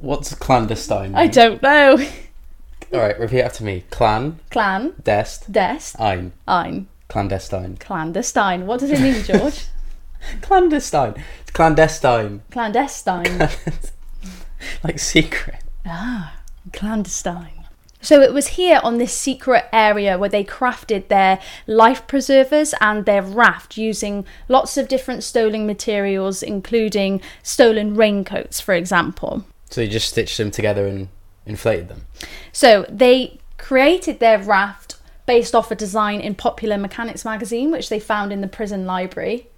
What's 0.00 0.34
clandestine? 0.34 1.14
I 1.14 1.28
don't 1.28 1.62
know. 1.62 2.04
All 2.92 3.00
right, 3.00 3.18
repeat 3.18 3.42
after 3.42 3.62
me. 3.62 3.84
Clan, 3.90 4.40
Clan, 4.50 4.94
dest, 5.02 5.52
dest, 5.52 6.00
ein, 6.00 6.32
ein, 6.48 6.88
clandestine. 7.08 7.76
clandestine. 7.76 8.66
What 8.66 8.80
does 8.80 8.90
it 8.90 9.00
mean, 9.00 9.22
George? 9.24 9.66
Clandestine. 10.42 11.14
It's 11.42 11.50
clandestine. 11.52 12.42
Clandestine. 12.50 13.48
like 14.84 14.98
secret. 14.98 15.62
Ah, 15.84 16.40
clandestine. 16.72 17.56
So 18.00 18.20
it 18.20 18.32
was 18.32 18.48
here 18.48 18.80
on 18.84 18.98
this 18.98 19.12
secret 19.12 19.64
area 19.72 20.16
where 20.16 20.28
they 20.28 20.44
crafted 20.44 21.08
their 21.08 21.40
life 21.66 22.06
preservers 22.06 22.72
and 22.80 23.04
their 23.04 23.20
raft 23.22 23.76
using 23.76 24.24
lots 24.48 24.76
of 24.76 24.86
different 24.86 25.24
stolen 25.24 25.66
materials, 25.66 26.40
including 26.40 27.20
stolen 27.42 27.96
raincoats, 27.96 28.60
for 28.60 28.74
example. 28.74 29.44
So 29.70 29.80
you 29.80 29.88
just 29.88 30.08
stitched 30.08 30.38
them 30.38 30.52
together 30.52 30.86
and 30.86 31.08
inflated 31.46 31.88
them. 31.88 32.02
So 32.52 32.86
they 32.88 33.40
created 33.58 34.20
their 34.20 34.38
raft 34.38 34.85
based 35.26 35.54
off 35.54 35.70
a 35.70 35.74
design 35.74 36.20
in 36.20 36.34
Popular 36.34 36.78
Mechanics 36.78 37.24
magazine, 37.24 37.70
which 37.70 37.88
they 37.88 38.00
found 38.00 38.32
in 38.32 38.40
the 38.40 38.48
prison 38.48 38.86
library. 38.86 39.48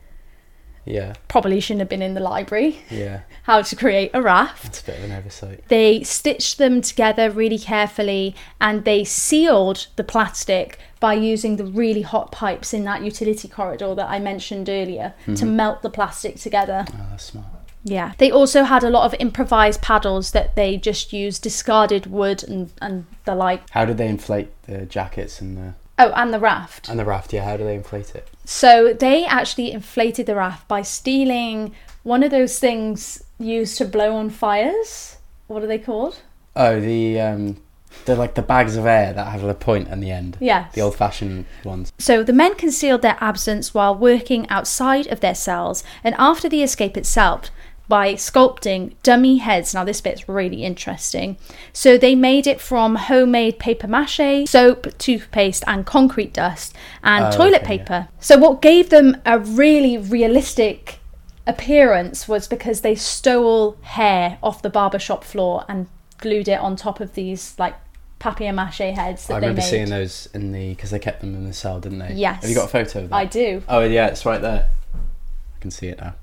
Yeah, 0.85 1.13
Probably 1.29 1.61
shouldn't 1.61 1.81
have 1.81 1.89
been 1.91 2.01
in 2.01 2.15
the 2.15 2.21
library. 2.21 2.79
yeah. 2.91 3.21
How 3.43 3.61
to 3.61 3.77
create 3.77 4.11
a 4.15 4.23
raft. 4.23 4.65
It's 4.65 4.81
a 4.81 4.85
bit 4.85 4.99
of 4.99 5.05
an 5.05 5.13
oversight. 5.13 5.69
They 5.69 6.03
stitched 6.03 6.57
them 6.57 6.81
together 6.81 7.31
really 7.31 7.59
carefully 7.59 8.35
and 8.59 8.85
they 8.87 9.05
sealed 9.05 9.89
the 9.97 10.05
plastic 10.05 10.79
by 10.99 11.15
using 11.15 11.57
the 11.57 11.67
really 11.67 12.03
hot 12.03 12.33
pipes 12.33 12.73
in 12.73 12.85
that 12.85 13.03
utility 13.03 13.49
corridor 13.49 13.95
that 13.95 14.09
I 14.09 14.19
mentioned 14.19 14.71
earlier 14.71 15.15
to 15.27 15.33
mm-hmm. 15.33 15.57
melt 15.57 15.83
the 15.83 15.91
plastic 15.91 16.37
together. 16.37 16.87
Oh, 16.89 17.07
that's 17.11 17.25
smart. 17.25 17.47
Yeah. 17.85 18.13
They 18.19 18.31
also 18.31 18.65
had 18.65 18.83
a 18.85 18.91
lot 18.91 19.05
of 19.05 19.15
improvised 19.21 19.81
paddles 19.83 20.33
that 20.33 20.55
they 20.57 20.77
just 20.77 21.13
used 21.13 21.43
discarded 21.43 22.07
wood 22.07 22.43
and, 22.45 22.71
and 22.83 23.07
the 23.25 23.35
like. 23.35 23.69
How 23.71 23.85
did 23.85 23.99
they 23.99 24.09
inflate 24.09 24.49
the 24.65 24.87
jackets 24.87 25.41
and 25.41 25.57
the 25.57 25.75
Oh, 26.01 26.13
and 26.15 26.33
the 26.33 26.39
raft. 26.39 26.89
and 26.89 26.99
the 26.99 27.05
raft? 27.05 27.33
Yeah, 27.33 27.45
how 27.45 27.57
do 27.57 27.65
they 27.65 27.75
inflate 27.75 28.15
it? 28.15 28.29
So 28.45 28.93
they 28.93 29.25
actually 29.27 29.73
inflated 29.73 30.27
the 30.27 30.37
raft 30.37 30.69
by 30.69 30.83
stealing 30.83 31.75
one 32.05 32.23
of 32.23 32.31
those 32.31 32.59
things 32.61 33.25
used 33.39 33.77
to 33.79 33.85
blow 33.85 34.15
on 34.15 34.31
fires. 34.31 35.17
What 35.49 35.63
are 35.63 35.67
they 35.67 35.79
called? 35.79 36.21
Oh, 36.55 36.79
the 36.81 37.21
um, 37.21 37.57
they're 38.05 38.17
like 38.17 38.35
the 38.35 38.43
bags 38.43 38.77
of 38.77 38.87
air 38.87 39.13
that 39.13 39.27
have 39.29 39.43
a 39.43 39.55
point 39.55 39.91
on 39.91 40.01
the 40.01 40.11
end. 40.11 40.37
Yes. 40.41 40.73
The 40.73 40.81
old-fashioned 40.83 41.47
ones. 41.65 41.93
So 41.99 42.23
the 42.23 42.33
men 42.33 42.55
concealed 42.55 43.03
their 43.03 43.17
absence 43.21 43.75
while 43.75 43.95
working 43.95 44.49
outside 44.51 45.07
of 45.09 45.21
their 45.21 45.35
cells 45.35 45.83
and 46.05 46.15
after 46.17 46.49
the 46.49 46.63
escape 46.63 46.97
itself 46.97 47.51
by 47.89 48.13
sculpting 48.15 48.93
dummy 49.03 49.39
heads. 49.39 49.73
Now, 49.75 49.83
this 49.85 50.01
bit's 50.01 50.29
really 50.29 50.63
interesting. 50.65 51.37
So, 51.73 51.97
they 51.97 52.15
made 52.15 52.47
it 52.47 52.61
from 52.61 52.95
homemade 52.97 53.59
paper 53.59 53.87
mache, 53.89 54.47
soap, 54.47 54.87
toothpaste, 54.99 55.65
and 55.67 55.87
concrete 55.87 56.33
dust, 56.35 56.75
and 57.03 57.25
Oh, 57.27 57.31
toilet 57.37 57.63
okay, 57.63 57.77
yeah. 57.77 57.79
paper. 57.85 58.09
So, 58.21 58.37
what 58.37 58.61
gave 58.63 58.91
them 58.91 59.17
a 59.25 59.39
really 59.39 59.97
realistic 59.97 60.99
appearance 61.47 62.29
was 62.29 62.47
because 62.47 62.83
they 62.83 62.95
stole 62.95 63.77
hair 63.81 64.39
off 64.43 64.61
the 64.63 64.69
barbershop 64.71 65.25
floor 65.25 65.65
and 65.69 65.87
glued 66.19 66.47
it 66.49 66.61
on 66.61 66.77
top 66.77 67.01
of 67.01 67.15
these, 67.15 67.55
like, 67.59 67.75
papier 68.19 68.53
mache 68.53 68.79
heads 68.79 69.29
that 69.29 69.35
I 69.35 69.37
remember 69.37 69.61
made. 69.63 69.69
seeing 69.69 69.89
those 69.91 70.29
in 70.35 70.53
the 70.53 70.71
because 70.75 70.91
they 70.91 70.99
kept 70.99 71.21
them 71.21 71.35
in 71.37 71.47
the 71.47 71.53
cell, 71.53 71.79
didn't 71.81 72.01
they? 72.01 72.15
Yes. 72.15 72.43
Have 72.43 72.51
you 72.51 72.57
got 72.57 72.65
a 72.65 72.69
photo 72.69 73.05
of 73.05 73.11
that? 73.11 73.17
I 73.17 73.25
do. 73.25 73.63
Oh 73.69 73.81
yeah, 73.81 74.09
it's 74.09 74.27
right 74.27 74.43
there. 74.43 74.69
I 74.95 75.61
can 75.61 75.71
see 75.71 75.87
it 75.87 75.99
now. 76.01 76.15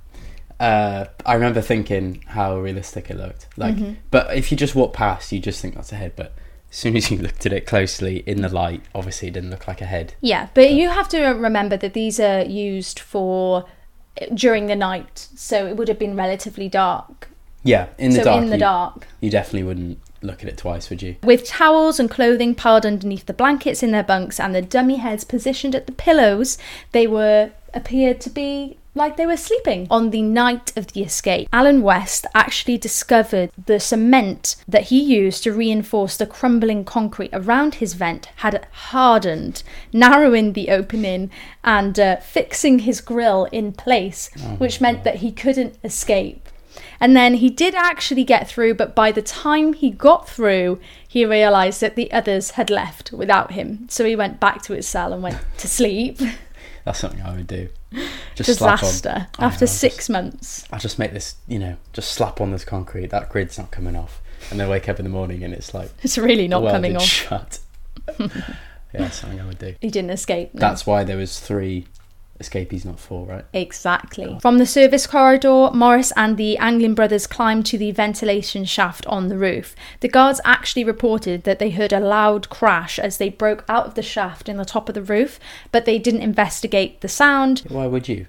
Uh, 0.60 1.06
I 1.26 1.34
remember 1.34 1.62
thinking 1.62 2.24
how 2.28 2.58
realistic 2.60 3.10
it 3.10 3.18
looked. 3.18 3.48
Like, 3.58 3.76
Mm-hmm. 3.76 3.94
but 4.12 4.36
if 4.36 4.52
you 4.52 4.58
just 4.58 4.76
walk 4.76 4.94
past, 4.94 5.32
you 5.32 5.40
just 5.40 5.62
think 5.62 5.76
that's 5.76 5.92
a 5.92 5.96
head. 5.96 6.14
But 6.16 6.34
as 6.72 6.78
soon 6.78 6.96
as 7.00 7.12
you 7.12 7.18
looked 7.18 7.46
at 7.46 7.54
it 7.54 7.66
closely 7.66 8.18
in 8.26 8.42
the 8.42 8.50
light, 8.50 8.82
obviously 8.94 9.28
it 9.28 9.34
didn't 9.36 9.50
look 9.50 9.68
like 9.68 9.82
a 9.82 9.86
head. 9.86 10.14
Yeah, 10.22 10.48
but 10.54 10.72
you 10.72 10.90
have 10.90 11.10
to 11.10 11.22
remember 11.22 11.76
that 11.78 11.94
these 11.94 12.20
are 12.20 12.42
used 12.44 13.00
for 13.00 13.66
during 14.34 14.68
the 14.68 14.76
night, 14.76 15.28
so 15.36 15.68
it 15.68 15.76
would 15.76 15.88
have 15.90 16.00
been 16.00 16.16
relatively 16.16 16.70
dark. 16.70 17.28
Yeah, 17.64 17.88
in 17.98 18.12
the 18.12 18.18
so 18.18 18.24
dark. 18.26 18.44
in 18.44 18.50
the 18.50 18.56
you, 18.56 18.60
dark, 18.60 19.08
you 19.22 19.30
definitely 19.32 19.64
wouldn't 19.64 20.00
look 20.22 20.42
at 20.44 20.48
it 20.50 20.58
twice, 20.58 20.90
would 20.90 21.02
you? 21.02 21.18
with 21.24 21.46
towels 21.46 22.00
and 22.00 22.10
clothing 22.10 22.56
piled 22.56 22.86
underneath 22.86 23.26
the 23.26 23.34
blankets 23.34 23.84
in 23.84 23.92
their 23.92 24.04
bunks 24.04 24.40
and 24.40 24.56
the 24.56 24.62
dummy 24.62 24.96
heads 24.98 25.24
positioned 25.24 25.76
at 25.76 25.86
the 25.88 25.92
pillows, 25.92 26.58
they 26.94 27.08
were 27.08 27.52
appeared 27.74 28.22
to 28.22 28.30
be 28.30 28.78
like 28.96 29.18
they 29.18 29.26
were 29.26 29.38
sleeping. 29.38 29.86
On 29.92 30.10
the 30.10 30.22
night 30.22 30.76
of 30.78 30.88
the 30.88 31.04
escape, 31.04 31.50
Alan 31.52 31.82
West 31.82 32.26
actually 32.34 32.78
discovered 32.78 33.52
the 33.66 33.80
cement 33.80 34.56
that 34.68 34.84
he 34.84 35.00
used 35.00 35.44
to 35.44 35.54
reinforce 35.54 36.18
the 36.18 36.26
crumbling 36.26 36.86
concrete 36.86 37.32
around 37.34 37.76
his 37.76 37.94
vent 37.94 38.30
had 38.38 38.66
hardened, 38.72 39.62
narrowing 39.92 40.54
the 40.54 40.70
opening 40.70 41.30
and 41.64 42.00
uh, 42.00 42.16
fixing 42.18 42.80
his 42.80 43.02
grill 43.02 43.46
in 43.52 43.74
place, 43.74 44.30
which 44.58 44.82
meant 44.82 45.04
that 45.04 45.18
he 45.18 45.32
couldn't 45.32 45.78
escape. 45.84 46.48
And 47.00 47.16
then 47.16 47.36
he 47.36 47.50
did 47.50 47.76
actually 47.76 48.24
get 48.24 48.48
through, 48.48 48.76
but 48.76 48.96
by 48.96 49.12
the 49.12 49.22
time 49.22 49.74
he 49.74 49.90
got 49.90 50.30
through, 50.30 50.80
he 51.08 51.26
realised 51.26 51.82
that 51.82 51.96
the 51.96 52.12
others 52.12 52.52
had 52.52 52.70
left 52.70 53.12
without 53.12 53.52
him. 53.52 53.88
So 53.90 54.06
he 54.06 54.16
went 54.16 54.40
back 54.40 54.62
to 54.64 54.74
his 54.74 54.88
cell 54.88 55.14
and 55.14 55.22
went 55.22 55.40
to 55.58 55.68
sleep. 55.68 56.20
That's 56.86 57.00
something 57.00 57.22
I 57.22 57.36
would 57.36 57.48
do. 57.48 57.70
Just 58.36 58.58
slap 58.60 58.84
on. 58.84 58.90
Disaster. 58.90 59.28
Know, 59.40 59.46
After 59.46 59.68
six 59.68 59.96
just- 59.96 60.10
months. 60.10 60.66
I'll 60.72 60.80
just 60.80 61.00
make 61.00 61.14
this, 61.14 61.36
you 61.48 61.60
know, 61.60 61.78
just 61.94 62.12
slap 62.12 62.42
on 62.42 62.52
this 62.52 62.66
concrete. 62.66 63.08
That 63.12 63.30
grid's 63.30 63.58
not 63.58 63.72
coming 63.72 63.96
off, 63.96 64.22
and 64.52 64.60
then 64.60 64.70
wake 64.70 64.90
up 64.90 65.00
in 65.00 65.04
the 65.06 65.10
morning 65.10 65.44
and 65.44 65.54
it's 65.54 65.74
like 65.74 65.90
It's 66.04 66.18
really 66.18 66.48
not 66.48 66.70
coming 66.72 66.96
off. 66.96 67.04
shut. 67.04 67.60
yeah, 68.94 69.10
something 69.10 69.40
I 69.42 69.46
would 69.46 69.58
do. 69.60 69.76
He 69.82 69.90
didn't 69.90 70.12
escape. 70.12 70.54
no. 70.54 70.60
That's 70.60 70.86
why 70.86 71.04
there 71.04 71.18
was 71.18 71.40
three 71.40 71.88
escapees, 72.40 72.86
not 72.86 73.00
for, 73.00 73.26
right? 73.26 73.46
Exactly. 73.54 74.38
From 74.42 74.58
the 74.58 74.66
service 74.66 75.08
corridor, 75.08 75.70
Morris 75.74 76.12
and 76.16 76.38
the 76.38 76.58
Anglin 76.58 76.94
brothers 76.94 77.28
climbed 77.28 77.66
to 77.68 77.78
the 77.78 77.92
ventilation 77.92 78.66
shaft 78.66 79.06
on 79.08 79.28
the 79.28 79.38
roof. 79.38 79.76
The 80.02 80.10
guards 80.10 80.42
actually 80.44 80.84
reported 80.84 81.44
that 81.44 81.60
they 81.60 81.70
heard 81.70 81.94
a 81.94 82.00
loud 82.00 82.50
crash 82.50 83.00
as 83.00 83.18
they 83.18 83.30
broke 83.30 83.64
out 83.70 83.86
of 83.86 83.96
the 83.96 84.02
shaft 84.02 84.50
in 84.50 84.58
the 84.58 84.66
top 84.66 84.90
of 84.90 84.96
the 84.96 85.02
roof, 85.02 85.40
but 85.72 85.86
they 85.86 85.98
didn't 85.98 86.22
investigate 86.22 87.02
the 87.02 87.08
sound. 87.08 87.64
Why 87.70 87.88
would 87.88 88.08
you? 88.08 88.28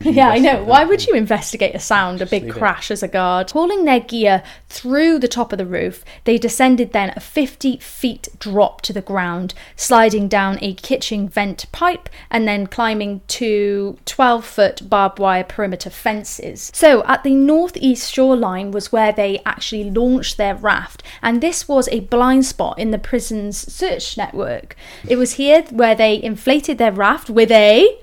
Yeah, 0.00 0.28
I 0.28 0.38
know. 0.38 0.62
Why 0.64 0.84
would 0.84 1.06
you 1.06 1.14
investigate 1.14 1.74
a 1.74 1.78
sound, 1.78 2.20
a 2.20 2.26
big 2.26 2.44
leave 2.44 2.56
it. 2.56 2.58
crash 2.58 2.90
as 2.90 3.02
a 3.02 3.08
guard? 3.08 3.50
Hauling 3.50 3.84
their 3.84 4.00
gear 4.00 4.42
through 4.68 5.18
the 5.18 5.28
top 5.28 5.52
of 5.52 5.58
the 5.58 5.66
roof, 5.66 6.04
they 6.24 6.38
descended 6.38 6.92
then 6.92 7.12
a 7.16 7.20
50 7.20 7.78
feet 7.78 8.28
drop 8.38 8.82
to 8.82 8.92
the 8.92 9.00
ground, 9.00 9.54
sliding 9.74 10.28
down 10.28 10.58
a 10.60 10.74
kitchen 10.74 11.28
vent 11.28 11.70
pipe 11.72 12.08
and 12.30 12.46
then 12.46 12.66
climbing 12.66 13.22
to 13.28 13.98
12 14.04 14.44
foot 14.44 14.88
barbed 14.88 15.18
wire 15.18 15.44
perimeter 15.44 15.90
fences. 15.90 16.70
So 16.74 17.04
at 17.04 17.24
the 17.24 17.34
northeast 17.34 18.12
shoreline 18.12 18.70
was 18.70 18.92
where 18.92 19.12
they 19.12 19.40
actually 19.46 19.90
launched 19.90 20.36
their 20.36 20.54
raft, 20.54 21.02
and 21.22 21.40
this 21.40 21.68
was 21.68 21.88
a 21.88 22.00
blind 22.00 22.46
spot 22.46 22.78
in 22.78 22.90
the 22.90 22.98
prison's 22.98 23.56
search 23.72 24.16
network. 24.16 24.76
It 25.08 25.16
was 25.16 25.34
here 25.34 25.62
where 25.70 25.94
they 25.94 26.22
inflated 26.22 26.78
their 26.78 26.92
raft 26.92 27.30
with 27.30 27.50
a 27.50 27.98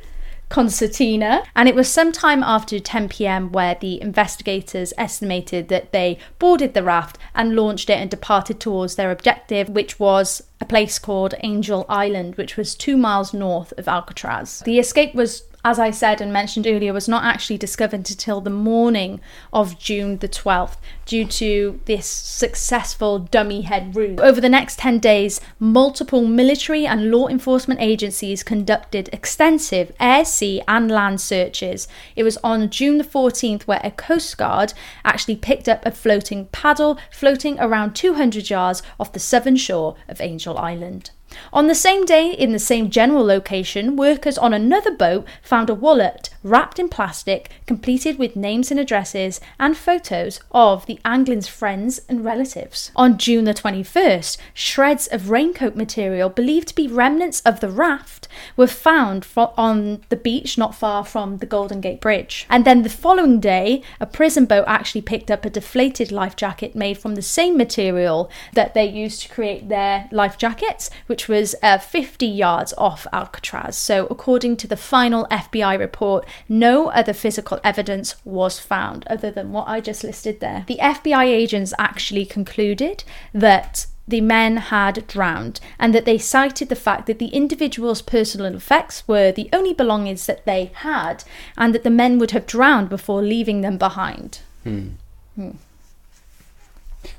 concertina. 0.54 1.44
And 1.56 1.68
it 1.68 1.74
was 1.74 1.90
sometime 1.90 2.44
after 2.44 2.80
10 2.80 3.10
pm 3.10 3.52
where 3.52 3.76
the 3.82 4.00
investigators 4.00 4.94
estimated 5.00 5.68
that 5.70 5.92
they 5.92 6.20
boarded 6.38 6.76
the 6.76 6.84
raft 6.84 7.18
and 7.34 7.56
launched 7.56 7.90
it 7.90 7.98
and 7.98 8.10
departed 8.10 8.60
towards 8.60 8.94
their 8.94 9.10
objective, 9.10 9.68
which 9.70 10.00
was 10.00 10.44
a 10.62 10.66
place 10.66 11.00
called 11.00 11.34
Angel 11.42 11.88
Island, 11.90 12.36
which 12.36 12.56
was 12.56 12.76
two 12.76 12.98
miles 12.98 13.34
north 13.34 13.74
of 13.80 13.88
Alcatraz. 13.88 14.62
The 14.64 14.78
escape 14.78 15.16
was 15.16 15.42
as 15.66 15.80
I 15.80 15.92
said 15.92 16.20
and 16.20 16.34
mentioned 16.34 16.68
earlier, 16.68 16.92
was 16.92 17.08
not 17.08 17.24
actually 17.24 17.58
discovered 17.58 18.10
until 18.10 18.42
the 18.42 18.50
morning 18.50 19.22
of 19.54 19.80
June 19.80 20.18
the 20.18 20.28
12th 20.28 20.76
due 21.06 21.26
to 21.26 21.80
this 21.86 22.06
successful 22.06 23.20
dummy 23.20 23.62
head 23.62 23.96
route. 23.96 24.20
Over 24.20 24.42
the 24.42 24.50
next 24.50 24.80
10 24.80 25.00
days, 25.00 25.40
multiple 25.60 26.26
military 26.26 26.86
and 26.86 27.10
law 27.10 27.28
enforcement 27.28 27.80
agencies 27.80 28.44
conducted 28.44 29.10
extensive 29.14 29.94
air, 30.00 30.26
sea, 30.26 30.62
and 30.68 30.92
land 30.92 31.22
searches. 31.22 31.88
It 32.16 32.24
was 32.24 32.38
on 32.44 32.70
June 32.70 32.98
the 32.98 33.04
14th 33.06 33.64
where 33.64 33.82
a 33.84 33.92
Coast 33.92 34.38
Guard 34.38 34.74
actually 35.06 35.38
picked 35.38 35.70
up 35.70 35.86
a 35.86 35.92
floating 35.92 36.48
paddle 36.48 37.00
floating 37.10 37.58
around 37.60 37.94
200 37.96 38.50
yards 38.50 38.84
off 39.00 39.14
the 39.14 39.20
southern 39.20 39.56
shore 39.56 39.96
of 40.10 40.20
Angel 40.20 40.58
Island. 40.58 41.12
On 41.52 41.68
the 41.68 41.76
same 41.76 42.06
day, 42.06 42.32
in 42.32 42.52
the 42.52 42.60
same 42.60 42.90
general 42.90 43.26
location, 43.26 43.96
workers 43.96 44.38
on 44.38 44.54
another 44.54 44.92
boat 44.92 45.26
found 45.42 45.70
a 45.70 45.76
wallet 45.76 46.30
wrapped 46.44 46.80
in 46.80 46.90
plastic, 46.90 47.50
completed 47.66 48.20
with 48.20 48.36
names 48.36 48.70
and 48.70 48.80
addresses 48.80 49.40
and 49.60 49.78
photos 49.78 50.40
of 50.52 50.86
the 50.86 51.00
Anglin's 51.06 51.48
friends 51.48 52.02
and 52.10 52.24
relatives. 52.24 52.92
On 52.96 53.18
June 53.18 53.46
the 53.46 53.54
21st, 53.54 54.38
shreds 54.54 55.08
of 55.08 55.30
raincoat 55.30 55.76
material 55.76 56.30
believed 56.30 56.68
to 56.70 56.76
be 56.76 56.88
remnants 56.88 57.42
of 57.42 57.60
the 57.60 57.70
raft 57.70 58.28
were 58.56 58.68
found 58.68 59.26
on 59.36 60.04
the 60.10 60.16
beach 60.16 60.58
not 60.58 60.76
far 60.76 61.04
from 61.04 61.38
the 61.38 61.46
Golden 61.46 61.82
Gate 61.82 62.02
Bridge. 62.02 62.46
And 62.50 62.66
then 62.66 62.82
the 62.82 62.90
following 62.90 63.40
day, 63.40 63.82
a 64.00 64.06
prison 64.06 64.46
boat 64.46 64.66
actually 64.68 65.02
picked 65.02 65.32
up 65.32 65.46
a 65.46 65.50
deflated 65.50 66.12
life 66.12 66.36
jacket 66.36 66.76
made 66.76 66.98
from 66.98 67.16
the 67.16 67.22
same 67.22 67.58
material 67.58 68.30
that 68.54 68.74
they 68.74 68.86
used 68.86 69.22
to 69.22 69.30
create 69.30 69.70
their 69.70 70.08
life 70.12 70.38
jackets, 70.38 70.90
which 71.08 71.28
was 71.28 71.56
uh, 71.62 71.78
50 71.78 72.26
yards 72.26 72.74
off 72.78 73.08
Alcatraz. 73.14 73.78
So, 73.78 74.08
according 74.08 74.58
to 74.58 74.68
the 74.68 74.78
final 74.78 75.26
FBI 75.32 75.78
report, 75.80 76.26
no 76.48 76.90
other 76.90 77.14
physical 77.14 77.60
evidence 77.64 78.16
was 78.26 78.60
found 78.60 79.06
other 79.08 79.32
than 79.32 79.52
what 79.52 79.68
I 79.68 79.82
just 79.82 80.04
listed 80.04 80.40
there. 80.40 80.66
The 80.68 80.80
FBI 80.82 81.26
agents 81.26 81.74
actually 81.78 82.26
concluded 82.26 83.04
that 83.34 83.88
the 84.08 84.22
men 84.22 84.58
had 84.58 85.08
drowned 85.08 85.60
and 85.80 85.96
that 85.96 86.06
they 86.06 86.18
cited 86.18 86.70
the 86.70 86.76
fact 86.76 87.06
that 87.08 87.20
the 87.20 87.28
individual's 87.28 88.02
personal 88.02 88.54
effects 88.54 89.08
were 89.08 89.32
the 89.32 89.50
only 89.54 89.74
belongings 89.74 90.26
that 90.26 90.46
they 90.46 90.72
had 90.76 91.24
and 91.58 91.74
that 91.74 91.84
the 91.84 91.90
men 91.90 92.20
would 92.20 92.32
have 92.32 92.46
drowned 92.46 92.90
before 92.90 93.22
leaving 93.22 93.62
them 93.62 93.78
behind. 93.78 94.40
Hmm. 94.64 94.90
Hmm. 95.36 95.52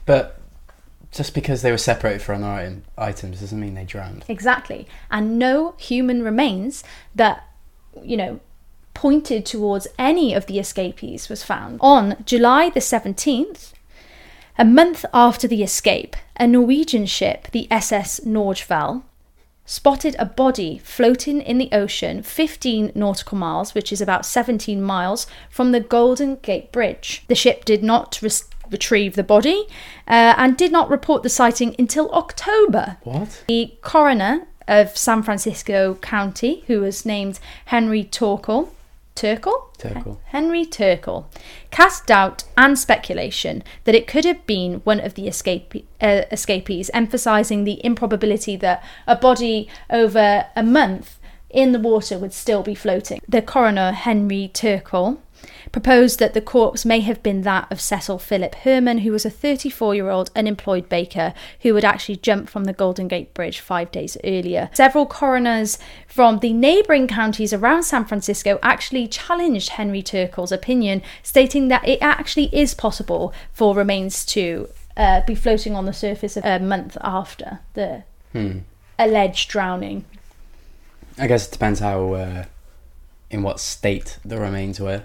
But 0.04 0.40
just 1.10 1.32
because 1.32 1.62
they 1.62 1.70
were 1.70 1.78
separated 1.78 2.20
from 2.20 2.42
other 2.42 2.76
items 2.98 3.40
doesn't 3.40 3.60
mean 3.60 3.74
they 3.74 3.84
drowned. 3.84 4.24
Exactly. 4.28 4.86
And 5.10 5.38
no 5.38 5.74
human 5.78 6.22
remains 6.22 6.84
that, 7.14 7.48
you 8.02 8.16
know, 8.16 8.40
pointed 8.94 9.44
towards 9.44 9.86
any 9.98 10.32
of 10.32 10.46
the 10.46 10.58
escapees 10.58 11.28
was 11.28 11.42
found. 11.42 11.78
On 11.80 12.16
July 12.24 12.70
the 12.70 12.80
17th, 12.80 13.72
a 14.56 14.64
month 14.64 15.04
after 15.12 15.48
the 15.48 15.62
escape, 15.62 16.16
a 16.36 16.46
Norwegian 16.46 17.06
ship, 17.06 17.48
the 17.50 17.66
SS 17.70 18.20
Norefjell, 18.20 19.02
spotted 19.66 20.14
a 20.18 20.24
body 20.24 20.78
floating 20.78 21.40
in 21.40 21.58
the 21.58 21.70
ocean 21.72 22.22
15 22.22 22.92
nautical 22.94 23.38
miles, 23.38 23.74
which 23.74 23.92
is 23.92 24.00
about 24.00 24.26
17 24.26 24.80
miles, 24.80 25.26
from 25.50 25.72
the 25.72 25.80
Golden 25.80 26.36
Gate 26.36 26.70
Bridge. 26.70 27.24
The 27.28 27.34
ship 27.34 27.64
did 27.64 27.82
not 27.82 28.20
res- 28.22 28.48
retrieve 28.70 29.16
the 29.16 29.22
body 29.22 29.66
uh, 30.06 30.34
and 30.36 30.56
did 30.56 30.70
not 30.70 30.90
report 30.90 31.22
the 31.22 31.28
sighting 31.28 31.74
until 31.78 32.10
October. 32.10 32.98
What? 33.02 33.44
The 33.48 33.74
coroner 33.80 34.46
of 34.68 34.96
San 34.96 35.22
Francisco 35.22 35.94
County, 35.96 36.64
who 36.66 36.80
was 36.80 37.04
named 37.04 37.40
Henry 37.66 38.04
Torkel, 38.04 38.70
Turkel? 39.14 39.72
Turkel. 39.78 40.18
Henry 40.26 40.66
Turkel 40.66 41.26
cast 41.70 42.06
doubt 42.06 42.44
and 42.56 42.78
speculation 42.78 43.62
that 43.84 43.94
it 43.94 44.06
could 44.06 44.24
have 44.24 44.44
been 44.46 44.80
one 44.84 45.00
of 45.00 45.14
the 45.14 45.28
escape, 45.28 45.86
uh, 46.00 46.22
escapees, 46.32 46.90
emphasizing 46.92 47.64
the 47.64 47.84
improbability 47.84 48.56
that 48.56 48.84
a 49.06 49.16
body 49.16 49.68
over 49.88 50.46
a 50.56 50.62
month 50.62 51.18
in 51.48 51.70
the 51.72 51.78
water 51.78 52.18
would 52.18 52.32
still 52.32 52.62
be 52.62 52.74
floating. 52.74 53.20
The 53.28 53.40
coroner, 53.40 53.92
Henry 53.92 54.50
Turkel, 54.52 55.18
proposed 55.74 56.20
that 56.20 56.34
the 56.34 56.40
corpse 56.40 56.84
may 56.84 57.00
have 57.00 57.20
been 57.20 57.42
that 57.42 57.66
of 57.68 57.80
Cecil 57.80 58.20
Philip 58.20 58.54
Herman, 58.54 58.98
who 58.98 59.10
was 59.10 59.26
a 59.26 59.30
34 59.30 59.96
year 59.96 60.08
old 60.08 60.30
unemployed 60.36 60.88
baker 60.88 61.34
who 61.62 61.74
had 61.74 61.84
actually 61.84 62.14
jumped 62.14 62.48
from 62.48 62.62
the 62.62 62.72
Golden 62.72 63.08
Gate 63.08 63.34
Bridge 63.34 63.58
five 63.58 63.90
days 63.90 64.16
earlier. 64.22 64.70
Several 64.72 65.04
coroners 65.04 65.76
from 66.06 66.38
the 66.38 66.52
neighbouring 66.52 67.08
counties 67.08 67.52
around 67.52 67.82
San 67.82 68.04
Francisco 68.04 68.60
actually 68.62 69.08
challenged 69.08 69.70
Henry 69.70 70.00
Turkel's 70.00 70.52
opinion, 70.52 71.02
stating 71.24 71.66
that 71.66 71.86
it 71.88 71.98
actually 72.00 72.54
is 72.56 72.72
possible 72.72 73.34
for 73.52 73.74
remains 73.74 74.24
to 74.26 74.68
uh, 74.96 75.22
be 75.26 75.34
floating 75.34 75.74
on 75.74 75.86
the 75.86 75.92
surface 75.92 76.36
a 76.36 76.60
month 76.60 76.96
after 77.00 77.58
the 77.72 78.04
hmm. 78.30 78.58
alleged 78.96 79.50
drowning. 79.50 80.04
I 81.18 81.26
guess 81.26 81.48
it 81.48 81.50
depends 81.50 81.80
how, 81.80 82.12
uh, 82.12 82.44
in 83.28 83.42
what 83.42 83.58
state 83.58 84.20
the 84.24 84.38
remains 84.38 84.78
were. 84.78 85.02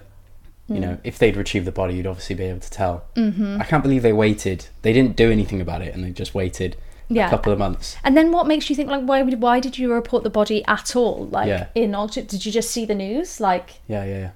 You 0.74 0.78
know, 0.80 0.98
if 1.02 1.18
they'd 1.18 1.36
retrieved 1.36 1.66
the 1.66 1.72
body, 1.72 1.94
you'd 1.96 2.06
obviously 2.06 2.36
be 2.36 2.44
able 2.44 2.60
to 2.60 2.70
tell. 2.70 3.04
Mm-hmm. 3.16 3.60
I 3.60 3.64
can't 3.64 3.82
believe 3.82 4.02
they 4.02 4.12
waited. 4.12 4.66
They 4.82 4.92
didn't 4.92 5.16
do 5.16 5.30
anything 5.30 5.60
about 5.60 5.82
it, 5.82 5.92
and 5.94 6.04
they 6.04 6.10
just 6.10 6.32
waited 6.32 6.76
Yeah. 7.08 7.26
a 7.26 7.30
couple 7.30 7.52
of 7.52 7.58
months. 7.58 7.96
And 8.04 8.16
then 8.16 8.30
what 8.30 8.46
makes 8.46 8.70
you 8.70 8.76
think 8.76 8.88
like 8.88 9.02
why 9.02 9.20
would 9.22 9.42
why 9.42 9.58
did 9.58 9.78
you 9.78 9.92
report 9.92 10.22
the 10.22 10.30
body 10.30 10.64
at 10.66 10.94
all? 10.94 11.26
Like 11.26 11.48
Yeah. 11.48 11.66
in 11.74 11.92
Ogden, 11.94 12.26
did 12.26 12.46
you 12.46 12.52
just 12.52 12.70
see 12.70 12.84
the 12.86 12.94
news? 12.94 13.40
Like 13.40 13.80
Yeah, 13.88 14.04
yeah, 14.04 14.18
yeah. 14.18 14.30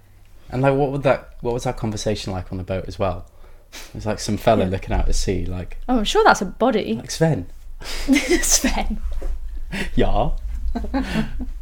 And 0.51 0.61
like, 0.61 0.75
what 0.75 0.91
would 0.91 1.05
that? 1.05 1.35
What 1.41 1.55
was 1.55 1.63
that 1.65 1.77
conversation 1.77 2.33
like 2.33 2.51
on 2.51 2.59
the 2.59 2.65
boat 2.65 2.85
as 2.89 2.99
well? 2.99 3.27
It 3.73 3.95
was 3.95 4.07
like 4.07 4.19
some 4.19 4.37
fella 4.37 4.65
Yeah. 4.65 4.71
looking 4.71 4.93
out 4.95 5.07
to 5.07 5.13
sea, 5.13 5.47
like, 5.47 5.79
oh, 5.89 5.99
I'm 5.99 6.05
sure 6.05 6.25
that's 6.25 6.43
a 6.43 6.47
body. 6.47 6.95
like 7.03 7.11
Sven. 7.13 7.47
Sven. 7.81 9.01
Yeah. 9.95 10.31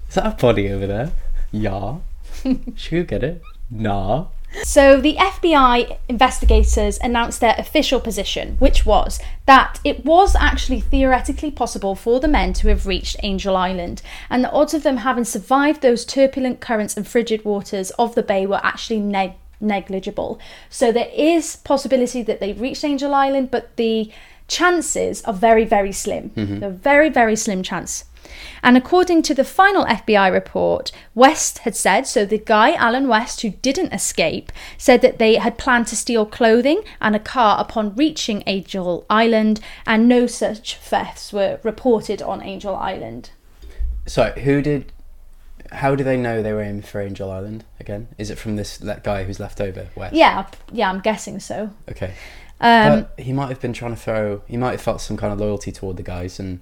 Is 0.08 0.14
that 0.14 0.26
a 0.26 0.36
body 0.38 0.70
over 0.70 0.86
there? 0.86 1.12
Yeah. 1.50 1.98
Should 2.76 2.92
we 2.92 3.02
get 3.04 3.22
it? 3.22 3.42
Nah. 3.70 4.26
So 4.62 5.00
the 5.00 5.16
FBI 5.16 5.98
investigators 6.08 6.98
announced 7.02 7.40
their 7.40 7.54
official 7.58 8.00
position, 8.00 8.56
which 8.58 8.84
was 8.86 9.20
that 9.46 9.80
it 9.84 10.04
was 10.04 10.36
actually 10.36 10.80
theoretically 10.80 11.50
possible 11.50 11.94
for 11.94 12.20
the 12.20 12.28
men 12.28 12.52
to 12.54 12.68
have 12.68 12.86
reached 12.86 13.16
Angel 13.22 13.56
Island, 13.56 14.02
and 14.30 14.44
the 14.44 14.50
odds 14.52 14.74
of 14.74 14.82
them 14.82 14.98
having 14.98 15.24
survived 15.24 15.82
those 15.82 16.04
turbulent 16.04 16.60
currents 16.60 16.96
and 16.96 17.06
frigid 17.06 17.44
waters 17.44 17.90
of 17.92 18.14
the 18.14 18.22
bay 18.22 18.46
were 18.46 18.60
actually 18.62 19.00
neg- 19.00 19.34
negligible. 19.60 20.38
So 20.68 20.92
there 20.92 21.10
is 21.14 21.56
possibility 21.56 22.22
that 22.22 22.40
they 22.40 22.52
reached 22.52 22.84
Angel 22.84 23.14
Island, 23.14 23.50
but 23.50 23.76
the 23.76 24.10
chances 24.48 25.22
are 25.22 25.32
very, 25.32 25.64
very 25.64 25.92
slim. 25.92 26.30
Mm-hmm. 26.30 26.62
A 26.62 26.70
very, 26.70 27.08
very 27.08 27.36
slim 27.36 27.62
chance. 27.62 28.04
And 28.62 28.76
according 28.76 29.22
to 29.22 29.34
the 29.34 29.44
final 29.44 29.84
FBI 29.84 30.32
report, 30.32 30.92
West 31.14 31.58
had 31.58 31.76
said 31.76 32.06
so 32.06 32.24
the 32.24 32.38
guy, 32.38 32.74
Alan 32.74 33.08
West, 33.08 33.40
who 33.42 33.50
didn't 33.50 33.92
escape, 33.92 34.52
said 34.78 35.02
that 35.02 35.18
they 35.18 35.36
had 35.36 35.58
planned 35.58 35.86
to 35.88 35.96
steal 35.96 36.26
clothing 36.26 36.82
and 37.00 37.16
a 37.16 37.20
car 37.20 37.60
upon 37.60 37.94
reaching 37.94 38.42
Angel 38.46 39.04
Island, 39.08 39.60
and 39.86 40.08
no 40.08 40.26
such 40.26 40.76
thefts 40.76 41.32
were 41.32 41.60
reported 41.62 42.22
on 42.22 42.42
Angel 42.42 42.74
Island. 42.74 43.30
So, 44.06 44.30
who 44.32 44.62
did? 44.62 44.92
How 45.70 45.94
do 45.94 46.04
they 46.04 46.16
know 46.16 46.42
they 46.42 46.52
were 46.52 46.62
aiming 46.62 46.82
for 46.82 47.00
Angel 47.00 47.30
Island 47.30 47.64
again? 47.80 48.08
Is 48.18 48.30
it 48.30 48.38
from 48.38 48.56
this 48.56 48.76
that 48.78 49.04
guy 49.04 49.24
who's 49.24 49.40
left 49.40 49.60
over, 49.60 49.88
West? 49.94 50.14
Yeah, 50.14 50.46
yeah, 50.70 50.90
I'm 50.90 51.00
guessing 51.00 51.40
so. 51.40 51.70
Okay. 51.90 52.14
Um, 52.60 53.06
but 53.16 53.24
he 53.24 53.32
might 53.32 53.48
have 53.48 53.60
been 53.60 53.72
trying 53.72 53.94
to 53.94 54.00
throw. 54.00 54.42
He 54.46 54.56
might 54.56 54.72
have 54.72 54.80
felt 54.80 55.00
some 55.00 55.16
kind 55.16 55.32
of 55.32 55.40
loyalty 55.40 55.72
toward 55.72 55.96
the 55.96 56.02
guys, 56.02 56.38
and 56.38 56.60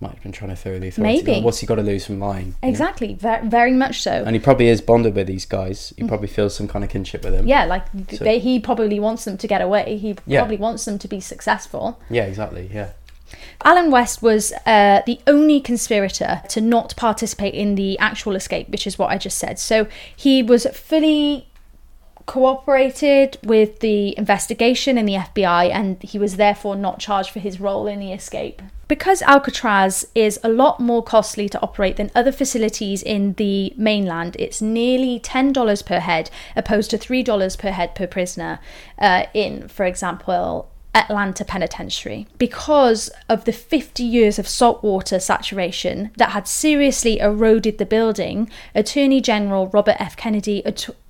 might 0.00 0.12
have 0.12 0.22
been 0.22 0.32
trying 0.32 0.50
to 0.50 0.56
throw 0.56 0.78
the 0.78 0.88
authority. 0.88 1.16
Maybe. 1.16 1.32
Like, 1.36 1.44
what's 1.44 1.58
he 1.60 1.66
got 1.66 1.76
to 1.76 1.82
lose 1.82 2.04
from 2.06 2.20
lying? 2.20 2.54
exactly, 2.62 3.14
very, 3.14 3.46
very 3.48 3.72
much 3.72 4.02
so. 4.02 4.10
And 4.26 4.36
he 4.36 4.40
probably 4.40 4.68
is 4.68 4.80
bonded 4.82 5.14
with 5.14 5.26
these 5.26 5.46
guys. 5.46 5.92
He 5.96 6.04
probably 6.06 6.28
feels 6.28 6.54
some 6.54 6.68
kind 6.68 6.84
of 6.84 6.90
kinship 6.90 7.24
with 7.24 7.32
them. 7.32 7.46
yeah, 7.46 7.64
like 7.64 7.84
So- 8.12 8.24
they, 8.24 8.38
he 8.38 8.60
probably 8.60 9.00
wants 9.00 9.24
them 9.24 9.38
to 9.38 9.46
get 9.46 9.62
away. 9.62 9.96
He 9.96 10.16
Yeah. 10.26 10.40
probably 10.40 10.58
wants 10.58 10.84
them 10.84 10.98
to 10.98 11.08
be 11.08 11.20
successful. 11.20 11.98
Yeah, 12.10 12.24
exactly. 12.24 12.70
Yeah. 12.72 12.90
Alan 13.64 13.90
West 13.90 14.22
was 14.22 14.52
uh, 14.66 15.00
the 15.06 15.18
only 15.26 15.60
conspirator 15.60 16.42
to 16.50 16.60
not 16.60 16.94
participate 16.96 17.54
in 17.54 17.74
the 17.74 17.98
actual 17.98 18.36
escape, 18.36 18.68
which 18.68 18.86
is 18.86 18.98
what 18.98 19.10
I 19.10 19.18
just 19.18 19.38
said. 19.38 19.58
So 19.58 19.88
he 20.14 20.42
was 20.42 20.66
fully 20.74 21.48
cooperated 22.26 23.38
with 23.42 23.80
the 23.80 24.16
investigation 24.18 24.98
in 24.98 25.06
the 25.06 25.14
FBI 25.14 25.70
and 25.70 26.02
he 26.02 26.18
was 26.18 26.36
therefore 26.36 26.76
not 26.76 26.98
charged 26.98 27.30
for 27.30 27.38
his 27.38 27.60
role 27.60 27.86
in 27.86 28.00
the 28.00 28.12
escape. 28.12 28.60
Because 28.88 29.22
Alcatraz 29.22 30.06
is 30.14 30.38
a 30.44 30.48
lot 30.48 30.78
more 30.78 31.02
costly 31.02 31.48
to 31.48 31.60
operate 31.60 31.96
than 31.96 32.10
other 32.14 32.30
facilities 32.30 33.02
in 33.02 33.32
the 33.34 33.72
mainland, 33.76 34.36
it's 34.38 34.62
nearly 34.62 35.18
$10 35.18 35.86
per 35.86 35.98
head 35.98 36.30
opposed 36.54 36.90
to 36.90 36.98
$3 36.98 37.58
per 37.58 37.70
head 37.70 37.94
per 37.94 38.06
prisoner 38.06 38.60
uh, 38.98 39.24
in, 39.34 39.66
for 39.66 39.84
example, 39.84 40.70
Atlanta 40.94 41.44
Penitentiary 41.44 42.26
because 42.38 43.10
of 43.28 43.44
the 43.44 43.52
50 43.52 44.02
years 44.02 44.38
of 44.38 44.48
saltwater 44.48 45.20
saturation 45.20 46.10
that 46.16 46.30
had 46.30 46.48
seriously 46.48 47.18
eroded 47.18 47.78
the 47.78 47.84
building. 47.84 48.48
Attorney 48.74 49.20
General 49.20 49.66
Robert 49.68 49.96
F. 49.98 50.16
Kennedy 50.16 50.62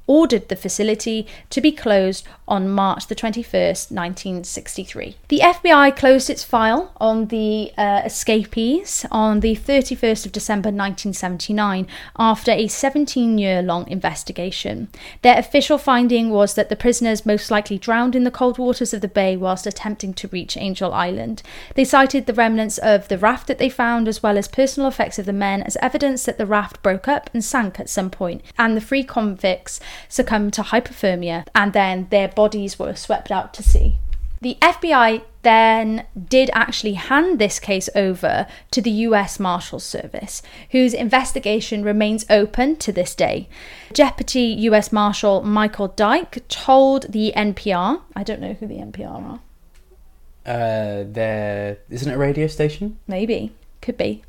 ordered 0.07 0.49
the 0.49 0.57
facility 0.57 1.27
to 1.51 1.61
be 1.61 1.73
closed 1.73 2.27
on 2.49 2.69
March 2.69 3.09
the 3.09 3.15
21st, 3.15 3.91
1963. 3.91 5.17
The 5.29 5.41
FBI 5.41 5.97
closed 5.97 6.31
its 6.31 6.45
file 6.45 6.93
on 6.99 7.27
the 7.27 7.73
uh, 7.77 8.03
escapees 8.05 9.05
on 9.11 9.41
the 9.41 9.57
31st 9.57 10.27
of 10.27 10.33
December 10.33 10.69
1979 10.69 11.89
after 12.19 12.53
a 12.53 12.69
17 12.69 13.39
year 13.39 13.63
long 13.63 13.89
investigation. 13.89 14.89
Their 15.23 15.39
official 15.39 15.79
finding 15.79 16.31
was 16.31 16.55
that 16.55 16.69
the 16.69 16.77
prisoners 16.77 17.27
most 17.27 17.51
likely 17.51 17.79
drowned 17.79 18.15
in 18.15 18.25
the 18.25 18.31
cold 18.31 18.59
waters 18.59 18.95
of 18.95 19.01
the 19.01 19.09
bay 19.09 19.37
whilst 19.37 19.67
attempting 19.67 20.15
to 20.15 20.29
reach 20.29 20.57
Angel 20.57 20.93
Island. 20.93 21.43
They 21.75 21.85
cited 21.85 22.27
the 22.27 22.35
remnants 22.35 22.79
of 22.79 23.09
the 23.09 23.19
raft 23.19 23.49
that 23.49 23.59
they 23.59 23.69
found 23.69 24.07
as 24.07 24.23
well 24.23 24.39
as 24.39 24.49
personal 24.49 24.89
effects 24.89 25.19
of 25.19 25.27
the 25.27 25.33
men 25.33 25.63
as 25.63 25.77
evidence 25.83 26.25
that 26.25 26.39
the 26.39 26.47
raft 26.47 26.83
broke 26.83 27.09
up 27.09 27.29
and 27.33 27.45
sank 27.45 27.81
at 27.81 27.91
some 27.91 28.11
point, 28.11 28.43
and 28.57 28.77
the 28.77 28.81
three 28.81 29.03
convicts 29.03 29.81
succumbed 30.09 30.53
to 30.55 30.63
hypothermia 30.63 31.47
and 31.55 31.73
then 31.73 32.07
their 32.11 32.29
bodies 32.29 32.79
were 32.79 32.95
swept 32.95 33.31
out 33.31 33.53
to 33.55 33.63
sea. 33.63 33.99
The 34.43 34.59
FBI 34.61 35.23
then 35.43 36.05
did 36.29 36.51
actually 36.53 36.93
hand 36.95 37.39
this 37.39 37.59
case 37.59 37.89
over 37.95 38.47
to 38.71 38.83
the 38.83 38.91
US 38.91 39.41
Marshals 39.41 39.85
Service, 39.85 40.43
whose 40.73 40.93
investigation 40.93 41.83
remains 41.83 42.27
open 42.29 42.77
to 42.77 42.93
this 42.93 43.15
day. 43.15 43.49
Deputy 43.93 44.41
US 44.69 44.93
Marshal 44.93 45.43
Michael 45.43 45.89
Dyke 45.89 46.47
told 46.49 47.11
the 47.13 47.33
NPR, 47.35 48.03
I 48.15 48.23
don't 48.23 48.41
know 48.41 48.53
who 48.55 48.67
the 48.67 48.77
NPR 48.79 49.09
are, 49.09 49.41
Uh, 50.45 51.05
there 51.11 51.79
isn't 51.91 52.11
it 52.11 52.15
a 52.15 52.19
radio 52.19 52.47
station? 52.47 52.99
maybe, 53.09 53.53
could 53.81 53.97
be. 53.97 54.23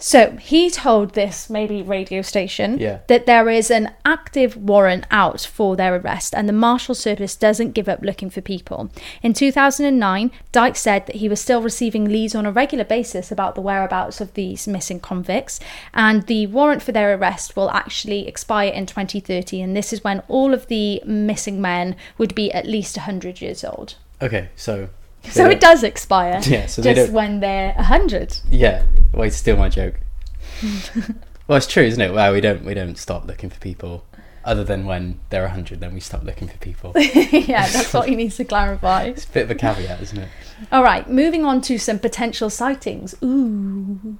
So 0.00 0.36
he 0.40 0.70
told 0.70 1.14
this 1.14 1.50
maybe 1.50 1.82
radio 1.82 2.22
station 2.22 2.78
Yeah. 2.78 2.98
that 3.08 3.26
there 3.26 3.48
is 3.50 3.68
an 3.68 3.90
active 4.04 4.56
warrant 4.56 5.06
out 5.10 5.40
for 5.40 5.74
their 5.74 5.96
arrest 5.96 6.34
and 6.36 6.48
the 6.48 6.52
Marshal 6.52 6.94
Service 6.94 7.34
doesn't 7.34 7.72
give 7.72 7.88
up 7.88 8.00
looking 8.02 8.30
for 8.30 8.40
people. 8.40 8.90
In 9.22 9.32
2009, 9.32 10.30
Dyke 10.52 10.76
said 10.76 11.06
that 11.06 11.16
he 11.16 11.28
was 11.28 11.40
still 11.40 11.60
receiving 11.60 12.04
leads 12.04 12.36
on 12.36 12.46
a 12.46 12.52
regular 12.52 12.84
basis 12.84 13.32
about 13.32 13.56
the 13.56 13.60
whereabouts 13.60 14.20
of 14.20 14.34
these 14.34 14.68
missing 14.68 15.00
convicts 15.00 15.58
and 15.92 16.26
the 16.26 16.46
warrant 16.46 16.82
for 16.82 16.92
their 16.92 17.14
arrest 17.14 17.56
will 17.56 17.70
actually 17.72 18.28
expire 18.28 18.70
in 18.70 18.86
2030 18.86 19.60
and 19.60 19.76
this 19.76 19.92
is 19.92 20.04
when 20.04 20.22
all 20.28 20.54
of 20.54 20.68
the 20.68 21.02
missing 21.04 21.60
men 21.60 21.96
would 22.18 22.36
be 22.36 22.52
at 22.52 22.66
least 22.66 22.96
100 22.96 23.40
years 23.40 23.64
old. 23.64 23.96
Okay, 24.22 24.48
so. 24.54 24.90
So 25.30 25.46
it 25.48 25.60
does 25.60 25.82
expire 25.82 26.40
Yeah, 26.46 26.66
so 26.66 26.82
they 26.82 26.94
just 26.94 27.06
don't- 27.08 27.14
when 27.14 27.40
they're 27.40 27.72
100. 27.74 28.38
Yeah, 28.50 28.84
way 29.12 29.30
to 29.30 29.36
steal 29.36 29.56
my 29.56 29.68
joke. 29.68 29.94
well, 31.46 31.56
it's 31.58 31.66
true, 31.66 31.84
isn't 31.84 32.00
it? 32.00 32.12
Well, 32.12 32.32
we 32.32 32.40
don't 32.40 32.64
we 32.64 32.74
don't 32.74 32.96
stop 32.98 33.26
looking 33.26 33.48
for 33.50 33.58
people, 33.60 34.04
other 34.44 34.64
than 34.64 34.86
when 34.86 35.20
they're 35.30 35.46
hundred. 35.48 35.80
Then 35.80 35.94
we 35.94 36.00
stop 36.00 36.24
looking 36.24 36.48
for 36.48 36.58
people. 36.58 36.92
it's 36.96 37.32
yeah, 37.48 37.68
that's 37.68 37.92
what 37.94 38.08
he 38.08 38.16
needs 38.16 38.36
to 38.38 38.44
clarify. 38.44 39.04
It's 39.04 39.24
a 39.24 39.28
bit 39.28 39.44
of 39.44 39.50
a 39.50 39.54
caveat, 39.54 40.00
isn't 40.02 40.18
it? 40.18 40.28
All 40.72 40.82
right, 40.82 41.08
moving 41.08 41.44
on 41.44 41.60
to 41.62 41.78
some 41.78 41.98
potential 41.98 42.50
sightings. 42.50 43.14
Ooh. 43.22 44.18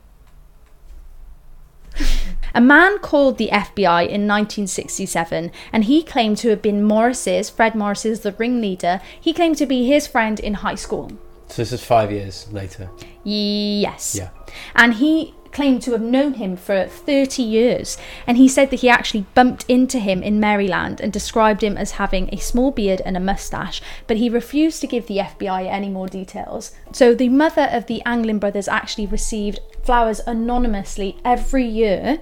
A 2.54 2.60
man 2.60 2.98
called 2.98 3.38
the 3.38 3.48
FBI 3.48 4.02
in 4.02 4.26
1967 4.26 5.52
and 5.72 5.84
he 5.84 6.02
claimed 6.02 6.38
to 6.38 6.48
have 6.48 6.62
been 6.62 6.82
Morris's, 6.82 7.50
Fred 7.50 7.74
Morris's, 7.74 8.20
the 8.20 8.32
ringleader. 8.32 9.00
He 9.20 9.32
claimed 9.32 9.56
to 9.58 9.66
be 9.66 9.86
his 9.86 10.06
friend 10.06 10.40
in 10.40 10.54
high 10.54 10.74
school. 10.74 11.12
So 11.48 11.62
this 11.62 11.72
is 11.72 11.84
five 11.84 12.10
years 12.12 12.46
later. 12.52 12.90
Yes. 13.24 14.14
Yeah. 14.18 14.30
And 14.74 14.94
he 14.94 15.34
claimed 15.58 15.82
to 15.82 15.90
have 15.90 16.00
known 16.00 16.34
him 16.34 16.56
for 16.56 16.86
30 16.86 17.42
years. 17.42 17.98
And 18.28 18.36
he 18.36 18.46
said 18.46 18.70
that 18.70 18.78
he 18.78 18.88
actually 18.88 19.26
bumped 19.34 19.64
into 19.66 19.98
him 19.98 20.22
in 20.22 20.38
Maryland 20.38 21.00
and 21.00 21.12
described 21.12 21.64
him 21.64 21.76
as 21.76 21.98
having 22.02 22.32
a 22.32 22.36
small 22.36 22.70
beard 22.70 23.02
and 23.04 23.16
a 23.16 23.20
mustache, 23.20 23.82
but 24.06 24.18
he 24.18 24.30
refused 24.30 24.80
to 24.82 24.86
give 24.86 25.08
the 25.08 25.16
FBI 25.16 25.66
any 25.66 25.88
more 25.88 26.06
details. 26.06 26.76
So 26.92 27.12
the 27.12 27.28
mother 27.28 27.68
of 27.72 27.86
the 27.86 28.00
Anglin 28.06 28.38
brothers 28.38 28.68
actually 28.68 29.06
received 29.06 29.58
flowers 29.82 30.20
anonymously 30.28 31.18
every 31.24 31.66
year 31.66 32.20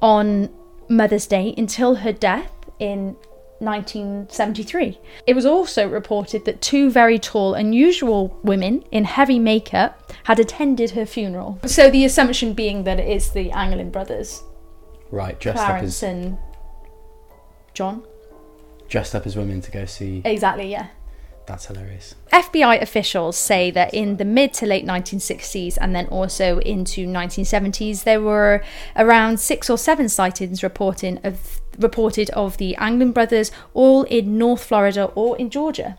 on 0.00 0.50
Mother's 0.88 1.28
Day 1.28 1.54
until 1.56 1.94
her 1.94 2.12
death 2.12 2.50
in 2.80 3.14
1973. 3.62 4.98
It 5.26 5.34
was 5.34 5.46
also 5.46 5.88
reported 5.88 6.44
that 6.44 6.60
two 6.60 6.90
very 6.90 7.18
tall, 7.18 7.54
unusual 7.54 8.38
women 8.42 8.84
in 8.90 9.04
heavy 9.04 9.38
makeup 9.38 10.12
had 10.24 10.38
attended 10.38 10.90
her 10.90 11.06
funeral. 11.06 11.58
So 11.66 11.90
the 11.90 12.04
assumption 12.04 12.52
being 12.52 12.84
that 12.84 13.00
it 13.00 13.08
is 13.08 13.30
the 13.32 13.50
Anglin 13.52 13.90
brothers, 13.90 14.42
Right, 15.10 15.38
dressed 15.38 15.58
up 15.58 15.66
Clarence 15.66 16.02
as 16.02 16.08
and 16.08 16.38
John. 17.74 18.02
dressed 18.88 19.14
up 19.14 19.26
as 19.26 19.36
women 19.36 19.60
to 19.62 19.70
go 19.70 19.84
see. 19.86 20.22
Exactly, 20.24 20.70
yeah. 20.70 20.88
That's 21.46 21.66
hilarious. 21.66 22.14
FBI 22.32 22.80
officials 22.80 23.36
say 23.36 23.70
that 23.72 23.92
in 23.92 24.16
the 24.18 24.24
mid 24.24 24.52
to 24.54 24.66
late 24.66 24.86
1960s 24.86 25.76
and 25.80 25.94
then 25.94 26.06
also 26.06 26.58
into 26.60 27.06
1970s, 27.06 28.04
there 28.04 28.20
were 28.20 28.62
around 28.96 29.40
six 29.40 29.68
or 29.68 29.76
seven 29.76 30.08
sightings 30.08 30.62
reporting 30.62 31.18
of 31.24 31.60
reported 31.78 32.30
of 32.30 32.56
the 32.56 32.76
Anglin 32.76 33.12
brothers, 33.12 33.50
all 33.74 34.04
in 34.04 34.38
North 34.38 34.64
Florida 34.64 35.04
or 35.14 35.36
in 35.36 35.50
Georgia. 35.50 35.96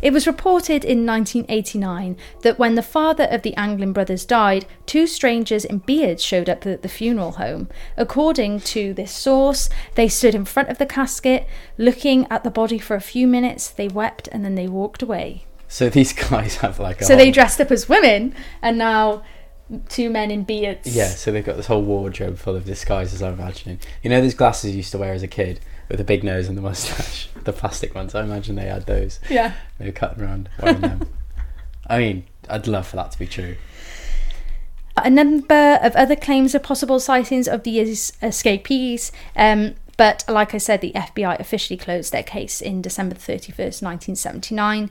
It 0.00 0.12
was 0.12 0.26
reported 0.26 0.84
in 0.84 1.06
1989 1.06 2.16
that 2.42 2.58
when 2.58 2.74
the 2.74 2.82
father 2.82 3.24
of 3.24 3.42
the 3.42 3.54
Anglin 3.56 3.92
brothers 3.92 4.24
died, 4.24 4.66
two 4.86 5.06
strangers 5.06 5.64
in 5.64 5.78
beards 5.78 6.24
showed 6.24 6.48
up 6.48 6.66
at 6.66 6.82
the 6.82 6.88
funeral 6.88 7.32
home. 7.32 7.68
According 7.96 8.60
to 8.60 8.94
this 8.94 9.12
source, 9.12 9.68
they 9.94 10.08
stood 10.08 10.34
in 10.34 10.44
front 10.44 10.68
of 10.68 10.78
the 10.78 10.86
casket, 10.86 11.46
looking 11.76 12.26
at 12.30 12.44
the 12.44 12.50
body 12.50 12.78
for 12.78 12.96
a 12.96 13.00
few 13.00 13.26
minutes, 13.26 13.68
they 13.68 13.88
wept, 13.88 14.28
and 14.32 14.44
then 14.44 14.54
they 14.54 14.68
walked 14.68 15.02
away. 15.02 15.46
So 15.68 15.88
these 15.88 16.12
guys 16.12 16.56
have 16.56 16.78
like 16.78 17.00
a 17.00 17.04
So 17.04 17.16
they 17.16 17.30
dressed 17.30 17.60
up 17.60 17.70
as 17.70 17.88
women, 17.88 18.34
and 18.62 18.78
now 18.78 19.24
two 19.88 20.10
men 20.10 20.30
in 20.30 20.44
beards. 20.44 20.94
Yeah, 20.94 21.08
so 21.08 21.32
they've 21.32 21.44
got 21.44 21.56
this 21.56 21.66
whole 21.66 21.82
wardrobe 21.82 22.38
full 22.38 22.56
of 22.56 22.64
disguises. 22.64 23.22
I'm 23.22 23.34
imagining. 23.34 23.80
You 24.02 24.10
know 24.10 24.20
those 24.20 24.34
glasses 24.34 24.70
you 24.70 24.78
used 24.78 24.92
to 24.92 24.98
wear 24.98 25.12
as 25.12 25.22
a 25.22 25.28
kid 25.28 25.60
with 25.88 25.98
the 25.98 26.04
big 26.04 26.24
nose 26.24 26.48
and 26.48 26.56
the 26.56 26.62
mustache, 26.62 27.28
the 27.44 27.52
plastic 27.52 27.94
ones. 27.94 28.14
I 28.14 28.22
imagine 28.22 28.56
they 28.56 28.66
had 28.66 28.86
those. 28.86 29.20
Yeah. 29.28 29.54
They 29.78 29.86
were 29.86 29.92
cutting 29.92 30.22
around 30.22 30.48
wearing 30.60 30.80
them. 30.80 31.08
I 31.86 31.98
mean, 31.98 32.24
I'd 32.48 32.66
love 32.66 32.86
for 32.86 32.96
that 32.96 33.12
to 33.12 33.18
be 33.18 33.26
true. 33.26 33.56
a 34.96 35.10
number 35.10 35.78
of 35.82 35.94
other 35.94 36.16
claims 36.16 36.54
of 36.54 36.62
possible 36.62 36.98
sightings 36.98 37.46
of 37.46 37.62
the 37.62 37.78
escapees. 37.78 39.12
Um, 39.36 39.74
but 39.96 40.24
like 40.28 40.54
I 40.54 40.58
said, 40.58 40.80
the 40.80 40.92
FBI 40.92 41.38
officially 41.40 41.76
closed 41.76 42.12
their 42.12 42.22
case 42.22 42.60
in 42.60 42.82
December 42.82 43.14
31st, 43.14 43.82
1979, 43.82 44.90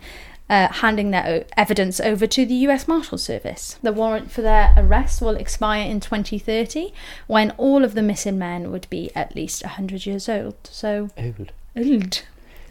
uh, 0.49 0.67
handing 0.71 1.11
their 1.11 1.25
o- 1.25 1.43
evidence 1.57 1.99
over 1.99 2.27
to 2.27 2.45
the 2.45 2.53
US 2.67 2.87
Marshal 2.87 3.17
Service. 3.17 3.77
The 3.81 3.91
warrant 3.93 4.31
for 4.31 4.41
their 4.41 4.73
arrest 4.77 5.21
will 5.21 5.35
expire 5.35 5.89
in 5.89 5.99
2030 5.99 6.93
when 7.27 7.51
all 7.57 7.83
of 7.83 7.95
the 7.95 8.01
missing 8.03 8.37
men 8.37 8.71
would 8.71 8.87
be 8.89 9.11
at 9.15 9.35
least 9.35 9.63
100 9.63 10.05
years 10.05 10.29
old. 10.29 10.55
So, 10.63 11.09
Old. 11.17 11.51
old. 11.75 12.23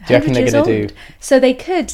Do 0.06 0.12
you 0.12 0.18
reckon 0.18 0.32
100 0.32 0.34
they're 0.34 0.50
going 0.52 0.64
to 0.64 0.87
do? 0.88 0.94
So 1.18 1.40
they 1.40 1.54
could 1.54 1.92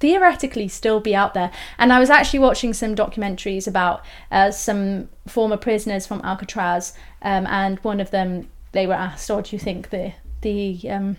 theoretically 0.00 0.66
still 0.66 0.98
be 0.98 1.14
out 1.14 1.34
there. 1.34 1.50
And 1.78 1.92
I 1.92 2.00
was 2.00 2.10
actually 2.10 2.38
watching 2.40 2.72
some 2.72 2.94
documentaries 2.96 3.68
about 3.68 4.02
uh, 4.32 4.50
some 4.50 5.08
former 5.28 5.56
prisoners 5.58 6.06
from 6.06 6.20
Alcatraz, 6.24 6.94
um, 7.22 7.46
and 7.46 7.78
one 7.80 8.00
of 8.00 8.10
them 8.10 8.48
they 8.72 8.86
were 8.86 8.94
asked, 8.94 9.30
"Oh, 9.30 9.42
do 9.42 9.54
you 9.54 9.60
think 9.60 9.90
the 9.90 10.14
the 10.40 10.80
um, 10.90 11.16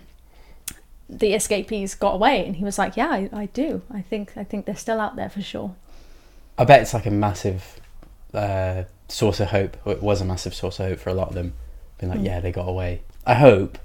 the 1.18 1.34
escapees 1.34 1.94
got 1.94 2.14
away?" 2.14 2.44
And 2.46 2.56
he 2.56 2.64
was 2.64 2.78
like, 2.78 2.96
"Yeah, 2.96 3.08
I, 3.10 3.28
I 3.32 3.46
do. 3.46 3.82
I 3.92 4.00
think 4.02 4.32
I 4.36 4.44
think 4.44 4.66
they're 4.66 4.76
still 4.76 5.00
out 5.00 5.16
there 5.16 5.28
for 5.30 5.42
sure." 5.42 5.74
I 6.58 6.64
bet 6.64 6.82
it's 6.82 6.94
like 6.94 7.06
a 7.06 7.10
massive 7.10 7.80
uh, 8.34 8.84
source 9.08 9.40
of 9.40 9.48
hope. 9.48 9.76
Or 9.84 9.92
it 9.92 10.02
was 10.02 10.20
a 10.20 10.24
massive 10.24 10.54
source 10.54 10.78
of 10.80 10.88
hope 10.88 10.98
for 10.98 11.10
a 11.10 11.14
lot 11.14 11.28
of 11.28 11.34
them. 11.34 11.54
Being 11.98 12.10
like, 12.12 12.20
Mm. 12.20 12.26
yeah, 12.26 12.40
they 12.40 12.52
got 12.52 12.68
away. 12.68 13.02
I 13.26 13.34
hope 13.34 13.78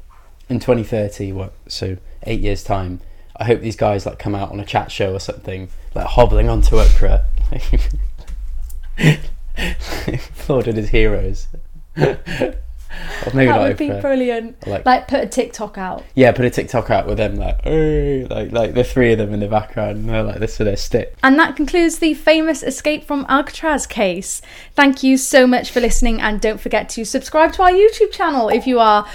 in 0.49 0.59
2030, 0.59 1.31
what 1.33 1.53
so 1.67 1.97
eight 2.23 2.39
years 2.41 2.63
time. 2.63 2.99
I 3.39 3.43
hope 3.45 3.61
these 3.61 3.75
guys 3.75 4.05
like 4.05 4.17
come 4.17 4.33
out 4.33 4.51
on 4.51 4.59
a 4.59 4.65
chat 4.65 4.91
show 4.91 5.13
or 5.13 5.19
something, 5.19 5.69
like 5.93 6.07
hobbling 6.07 6.49
onto 6.49 6.75
Oprah, 6.77 7.23
applauded 9.57 10.77
as 10.79 10.89
heroes. 10.89 11.47
That 13.25 13.59
would 13.61 13.77
be 13.77 13.89
Oprah. 13.89 14.01
brilliant. 14.01 14.67
Like- 14.67 14.85
Like, 14.85 15.07
put 15.07 15.19
a 15.23 15.27
TikTok 15.27 15.77
out. 15.77 16.03
Yeah, 16.15 16.31
put 16.31 16.45
a 16.45 16.49
TikTok 16.49 16.89
out 16.89 17.07
with 17.07 17.17
them 17.17 17.35
like, 17.35 17.61
hey, 17.63 18.25
like 18.29 18.51
like 18.51 18.73
the 18.73 18.83
three 18.83 19.11
of 19.11 19.17
them 19.17 19.33
in 19.33 19.39
the 19.39 19.47
background. 19.47 19.97
And 19.97 20.09
they're 20.09 20.23
like 20.23 20.39
this 20.39 20.57
for 20.57 20.63
their 20.63 20.77
stick. 20.77 21.15
And 21.23 21.37
that 21.39 21.55
concludes 21.55 21.99
the 21.99 22.13
famous 22.13 22.63
Escape 22.63 23.03
from 23.05 23.25
Alcatraz 23.29 23.85
case. 23.87 24.41
Thank 24.75 25.03
you 25.03 25.17
so 25.17 25.45
much 25.47 25.71
for 25.71 25.79
listening, 25.79 26.21
and 26.21 26.39
don't 26.39 26.59
forget 26.59 26.89
to 26.89 27.05
subscribe 27.05 27.53
to 27.53 27.63
our 27.63 27.71
YouTube 27.71 28.11
channel 28.11 28.49
if 28.49 28.65
you 28.67 28.79
are 28.79 29.07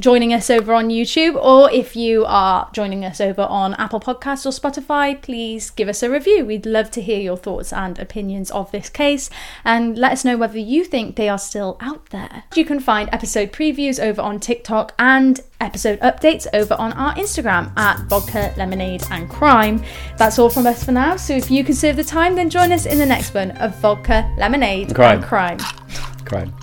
joining 0.00 0.32
us 0.32 0.50
over 0.50 0.72
on 0.72 0.88
YouTube, 0.88 1.36
or 1.36 1.70
if 1.70 1.94
you 1.94 2.24
are 2.26 2.68
joining 2.72 3.04
us 3.04 3.20
over 3.20 3.42
on 3.42 3.74
Apple 3.74 4.00
Podcasts 4.00 4.46
or 4.46 4.50
Spotify, 4.50 5.20
please 5.20 5.70
give 5.70 5.88
us 5.88 6.02
a 6.02 6.10
review. 6.10 6.44
We'd 6.44 6.66
love 6.66 6.90
to 6.92 7.02
hear 7.02 7.20
your 7.20 7.36
thoughts 7.36 7.72
and 7.72 7.98
opinions 7.98 8.50
of 8.50 8.72
this 8.72 8.88
case, 8.88 9.30
and 9.64 9.96
let 9.98 10.12
us 10.12 10.24
know 10.24 10.36
whether 10.36 10.58
you 10.58 10.84
think 10.84 11.16
they 11.16 11.28
are 11.28 11.38
still 11.38 11.76
out 11.80 12.06
there. 12.06 12.44
You 12.54 12.64
can 12.64 12.80
find 12.80 13.08
episode 13.12 13.52
previews 13.52 14.02
over 14.02 14.22
on 14.22 14.40
TikTok 14.40 14.94
and 14.98 15.40
episode 15.60 16.00
updates 16.00 16.46
over 16.54 16.74
on 16.74 16.92
our 16.94 17.14
Instagram 17.14 17.76
at 17.76 18.00
vodka, 18.08 18.54
lemonade, 18.56 19.02
and 19.10 19.28
crime. 19.28 19.84
That's 20.16 20.38
all 20.38 20.48
from 20.48 20.66
us 20.66 20.82
for 20.82 20.92
now. 20.92 21.16
So 21.16 21.34
if 21.34 21.50
you 21.50 21.62
can 21.62 21.74
serve 21.74 21.96
the 21.96 22.04
time, 22.04 22.34
then 22.34 22.48
join 22.48 22.72
us 22.72 22.86
in 22.86 22.98
the 22.98 23.06
next 23.06 23.34
one 23.34 23.50
of 23.52 23.76
vodka, 23.76 24.34
lemonade, 24.38 24.94
Crime. 24.94 25.18
and 25.18 25.24
crime. 25.24 25.58
Crime. 26.24 26.54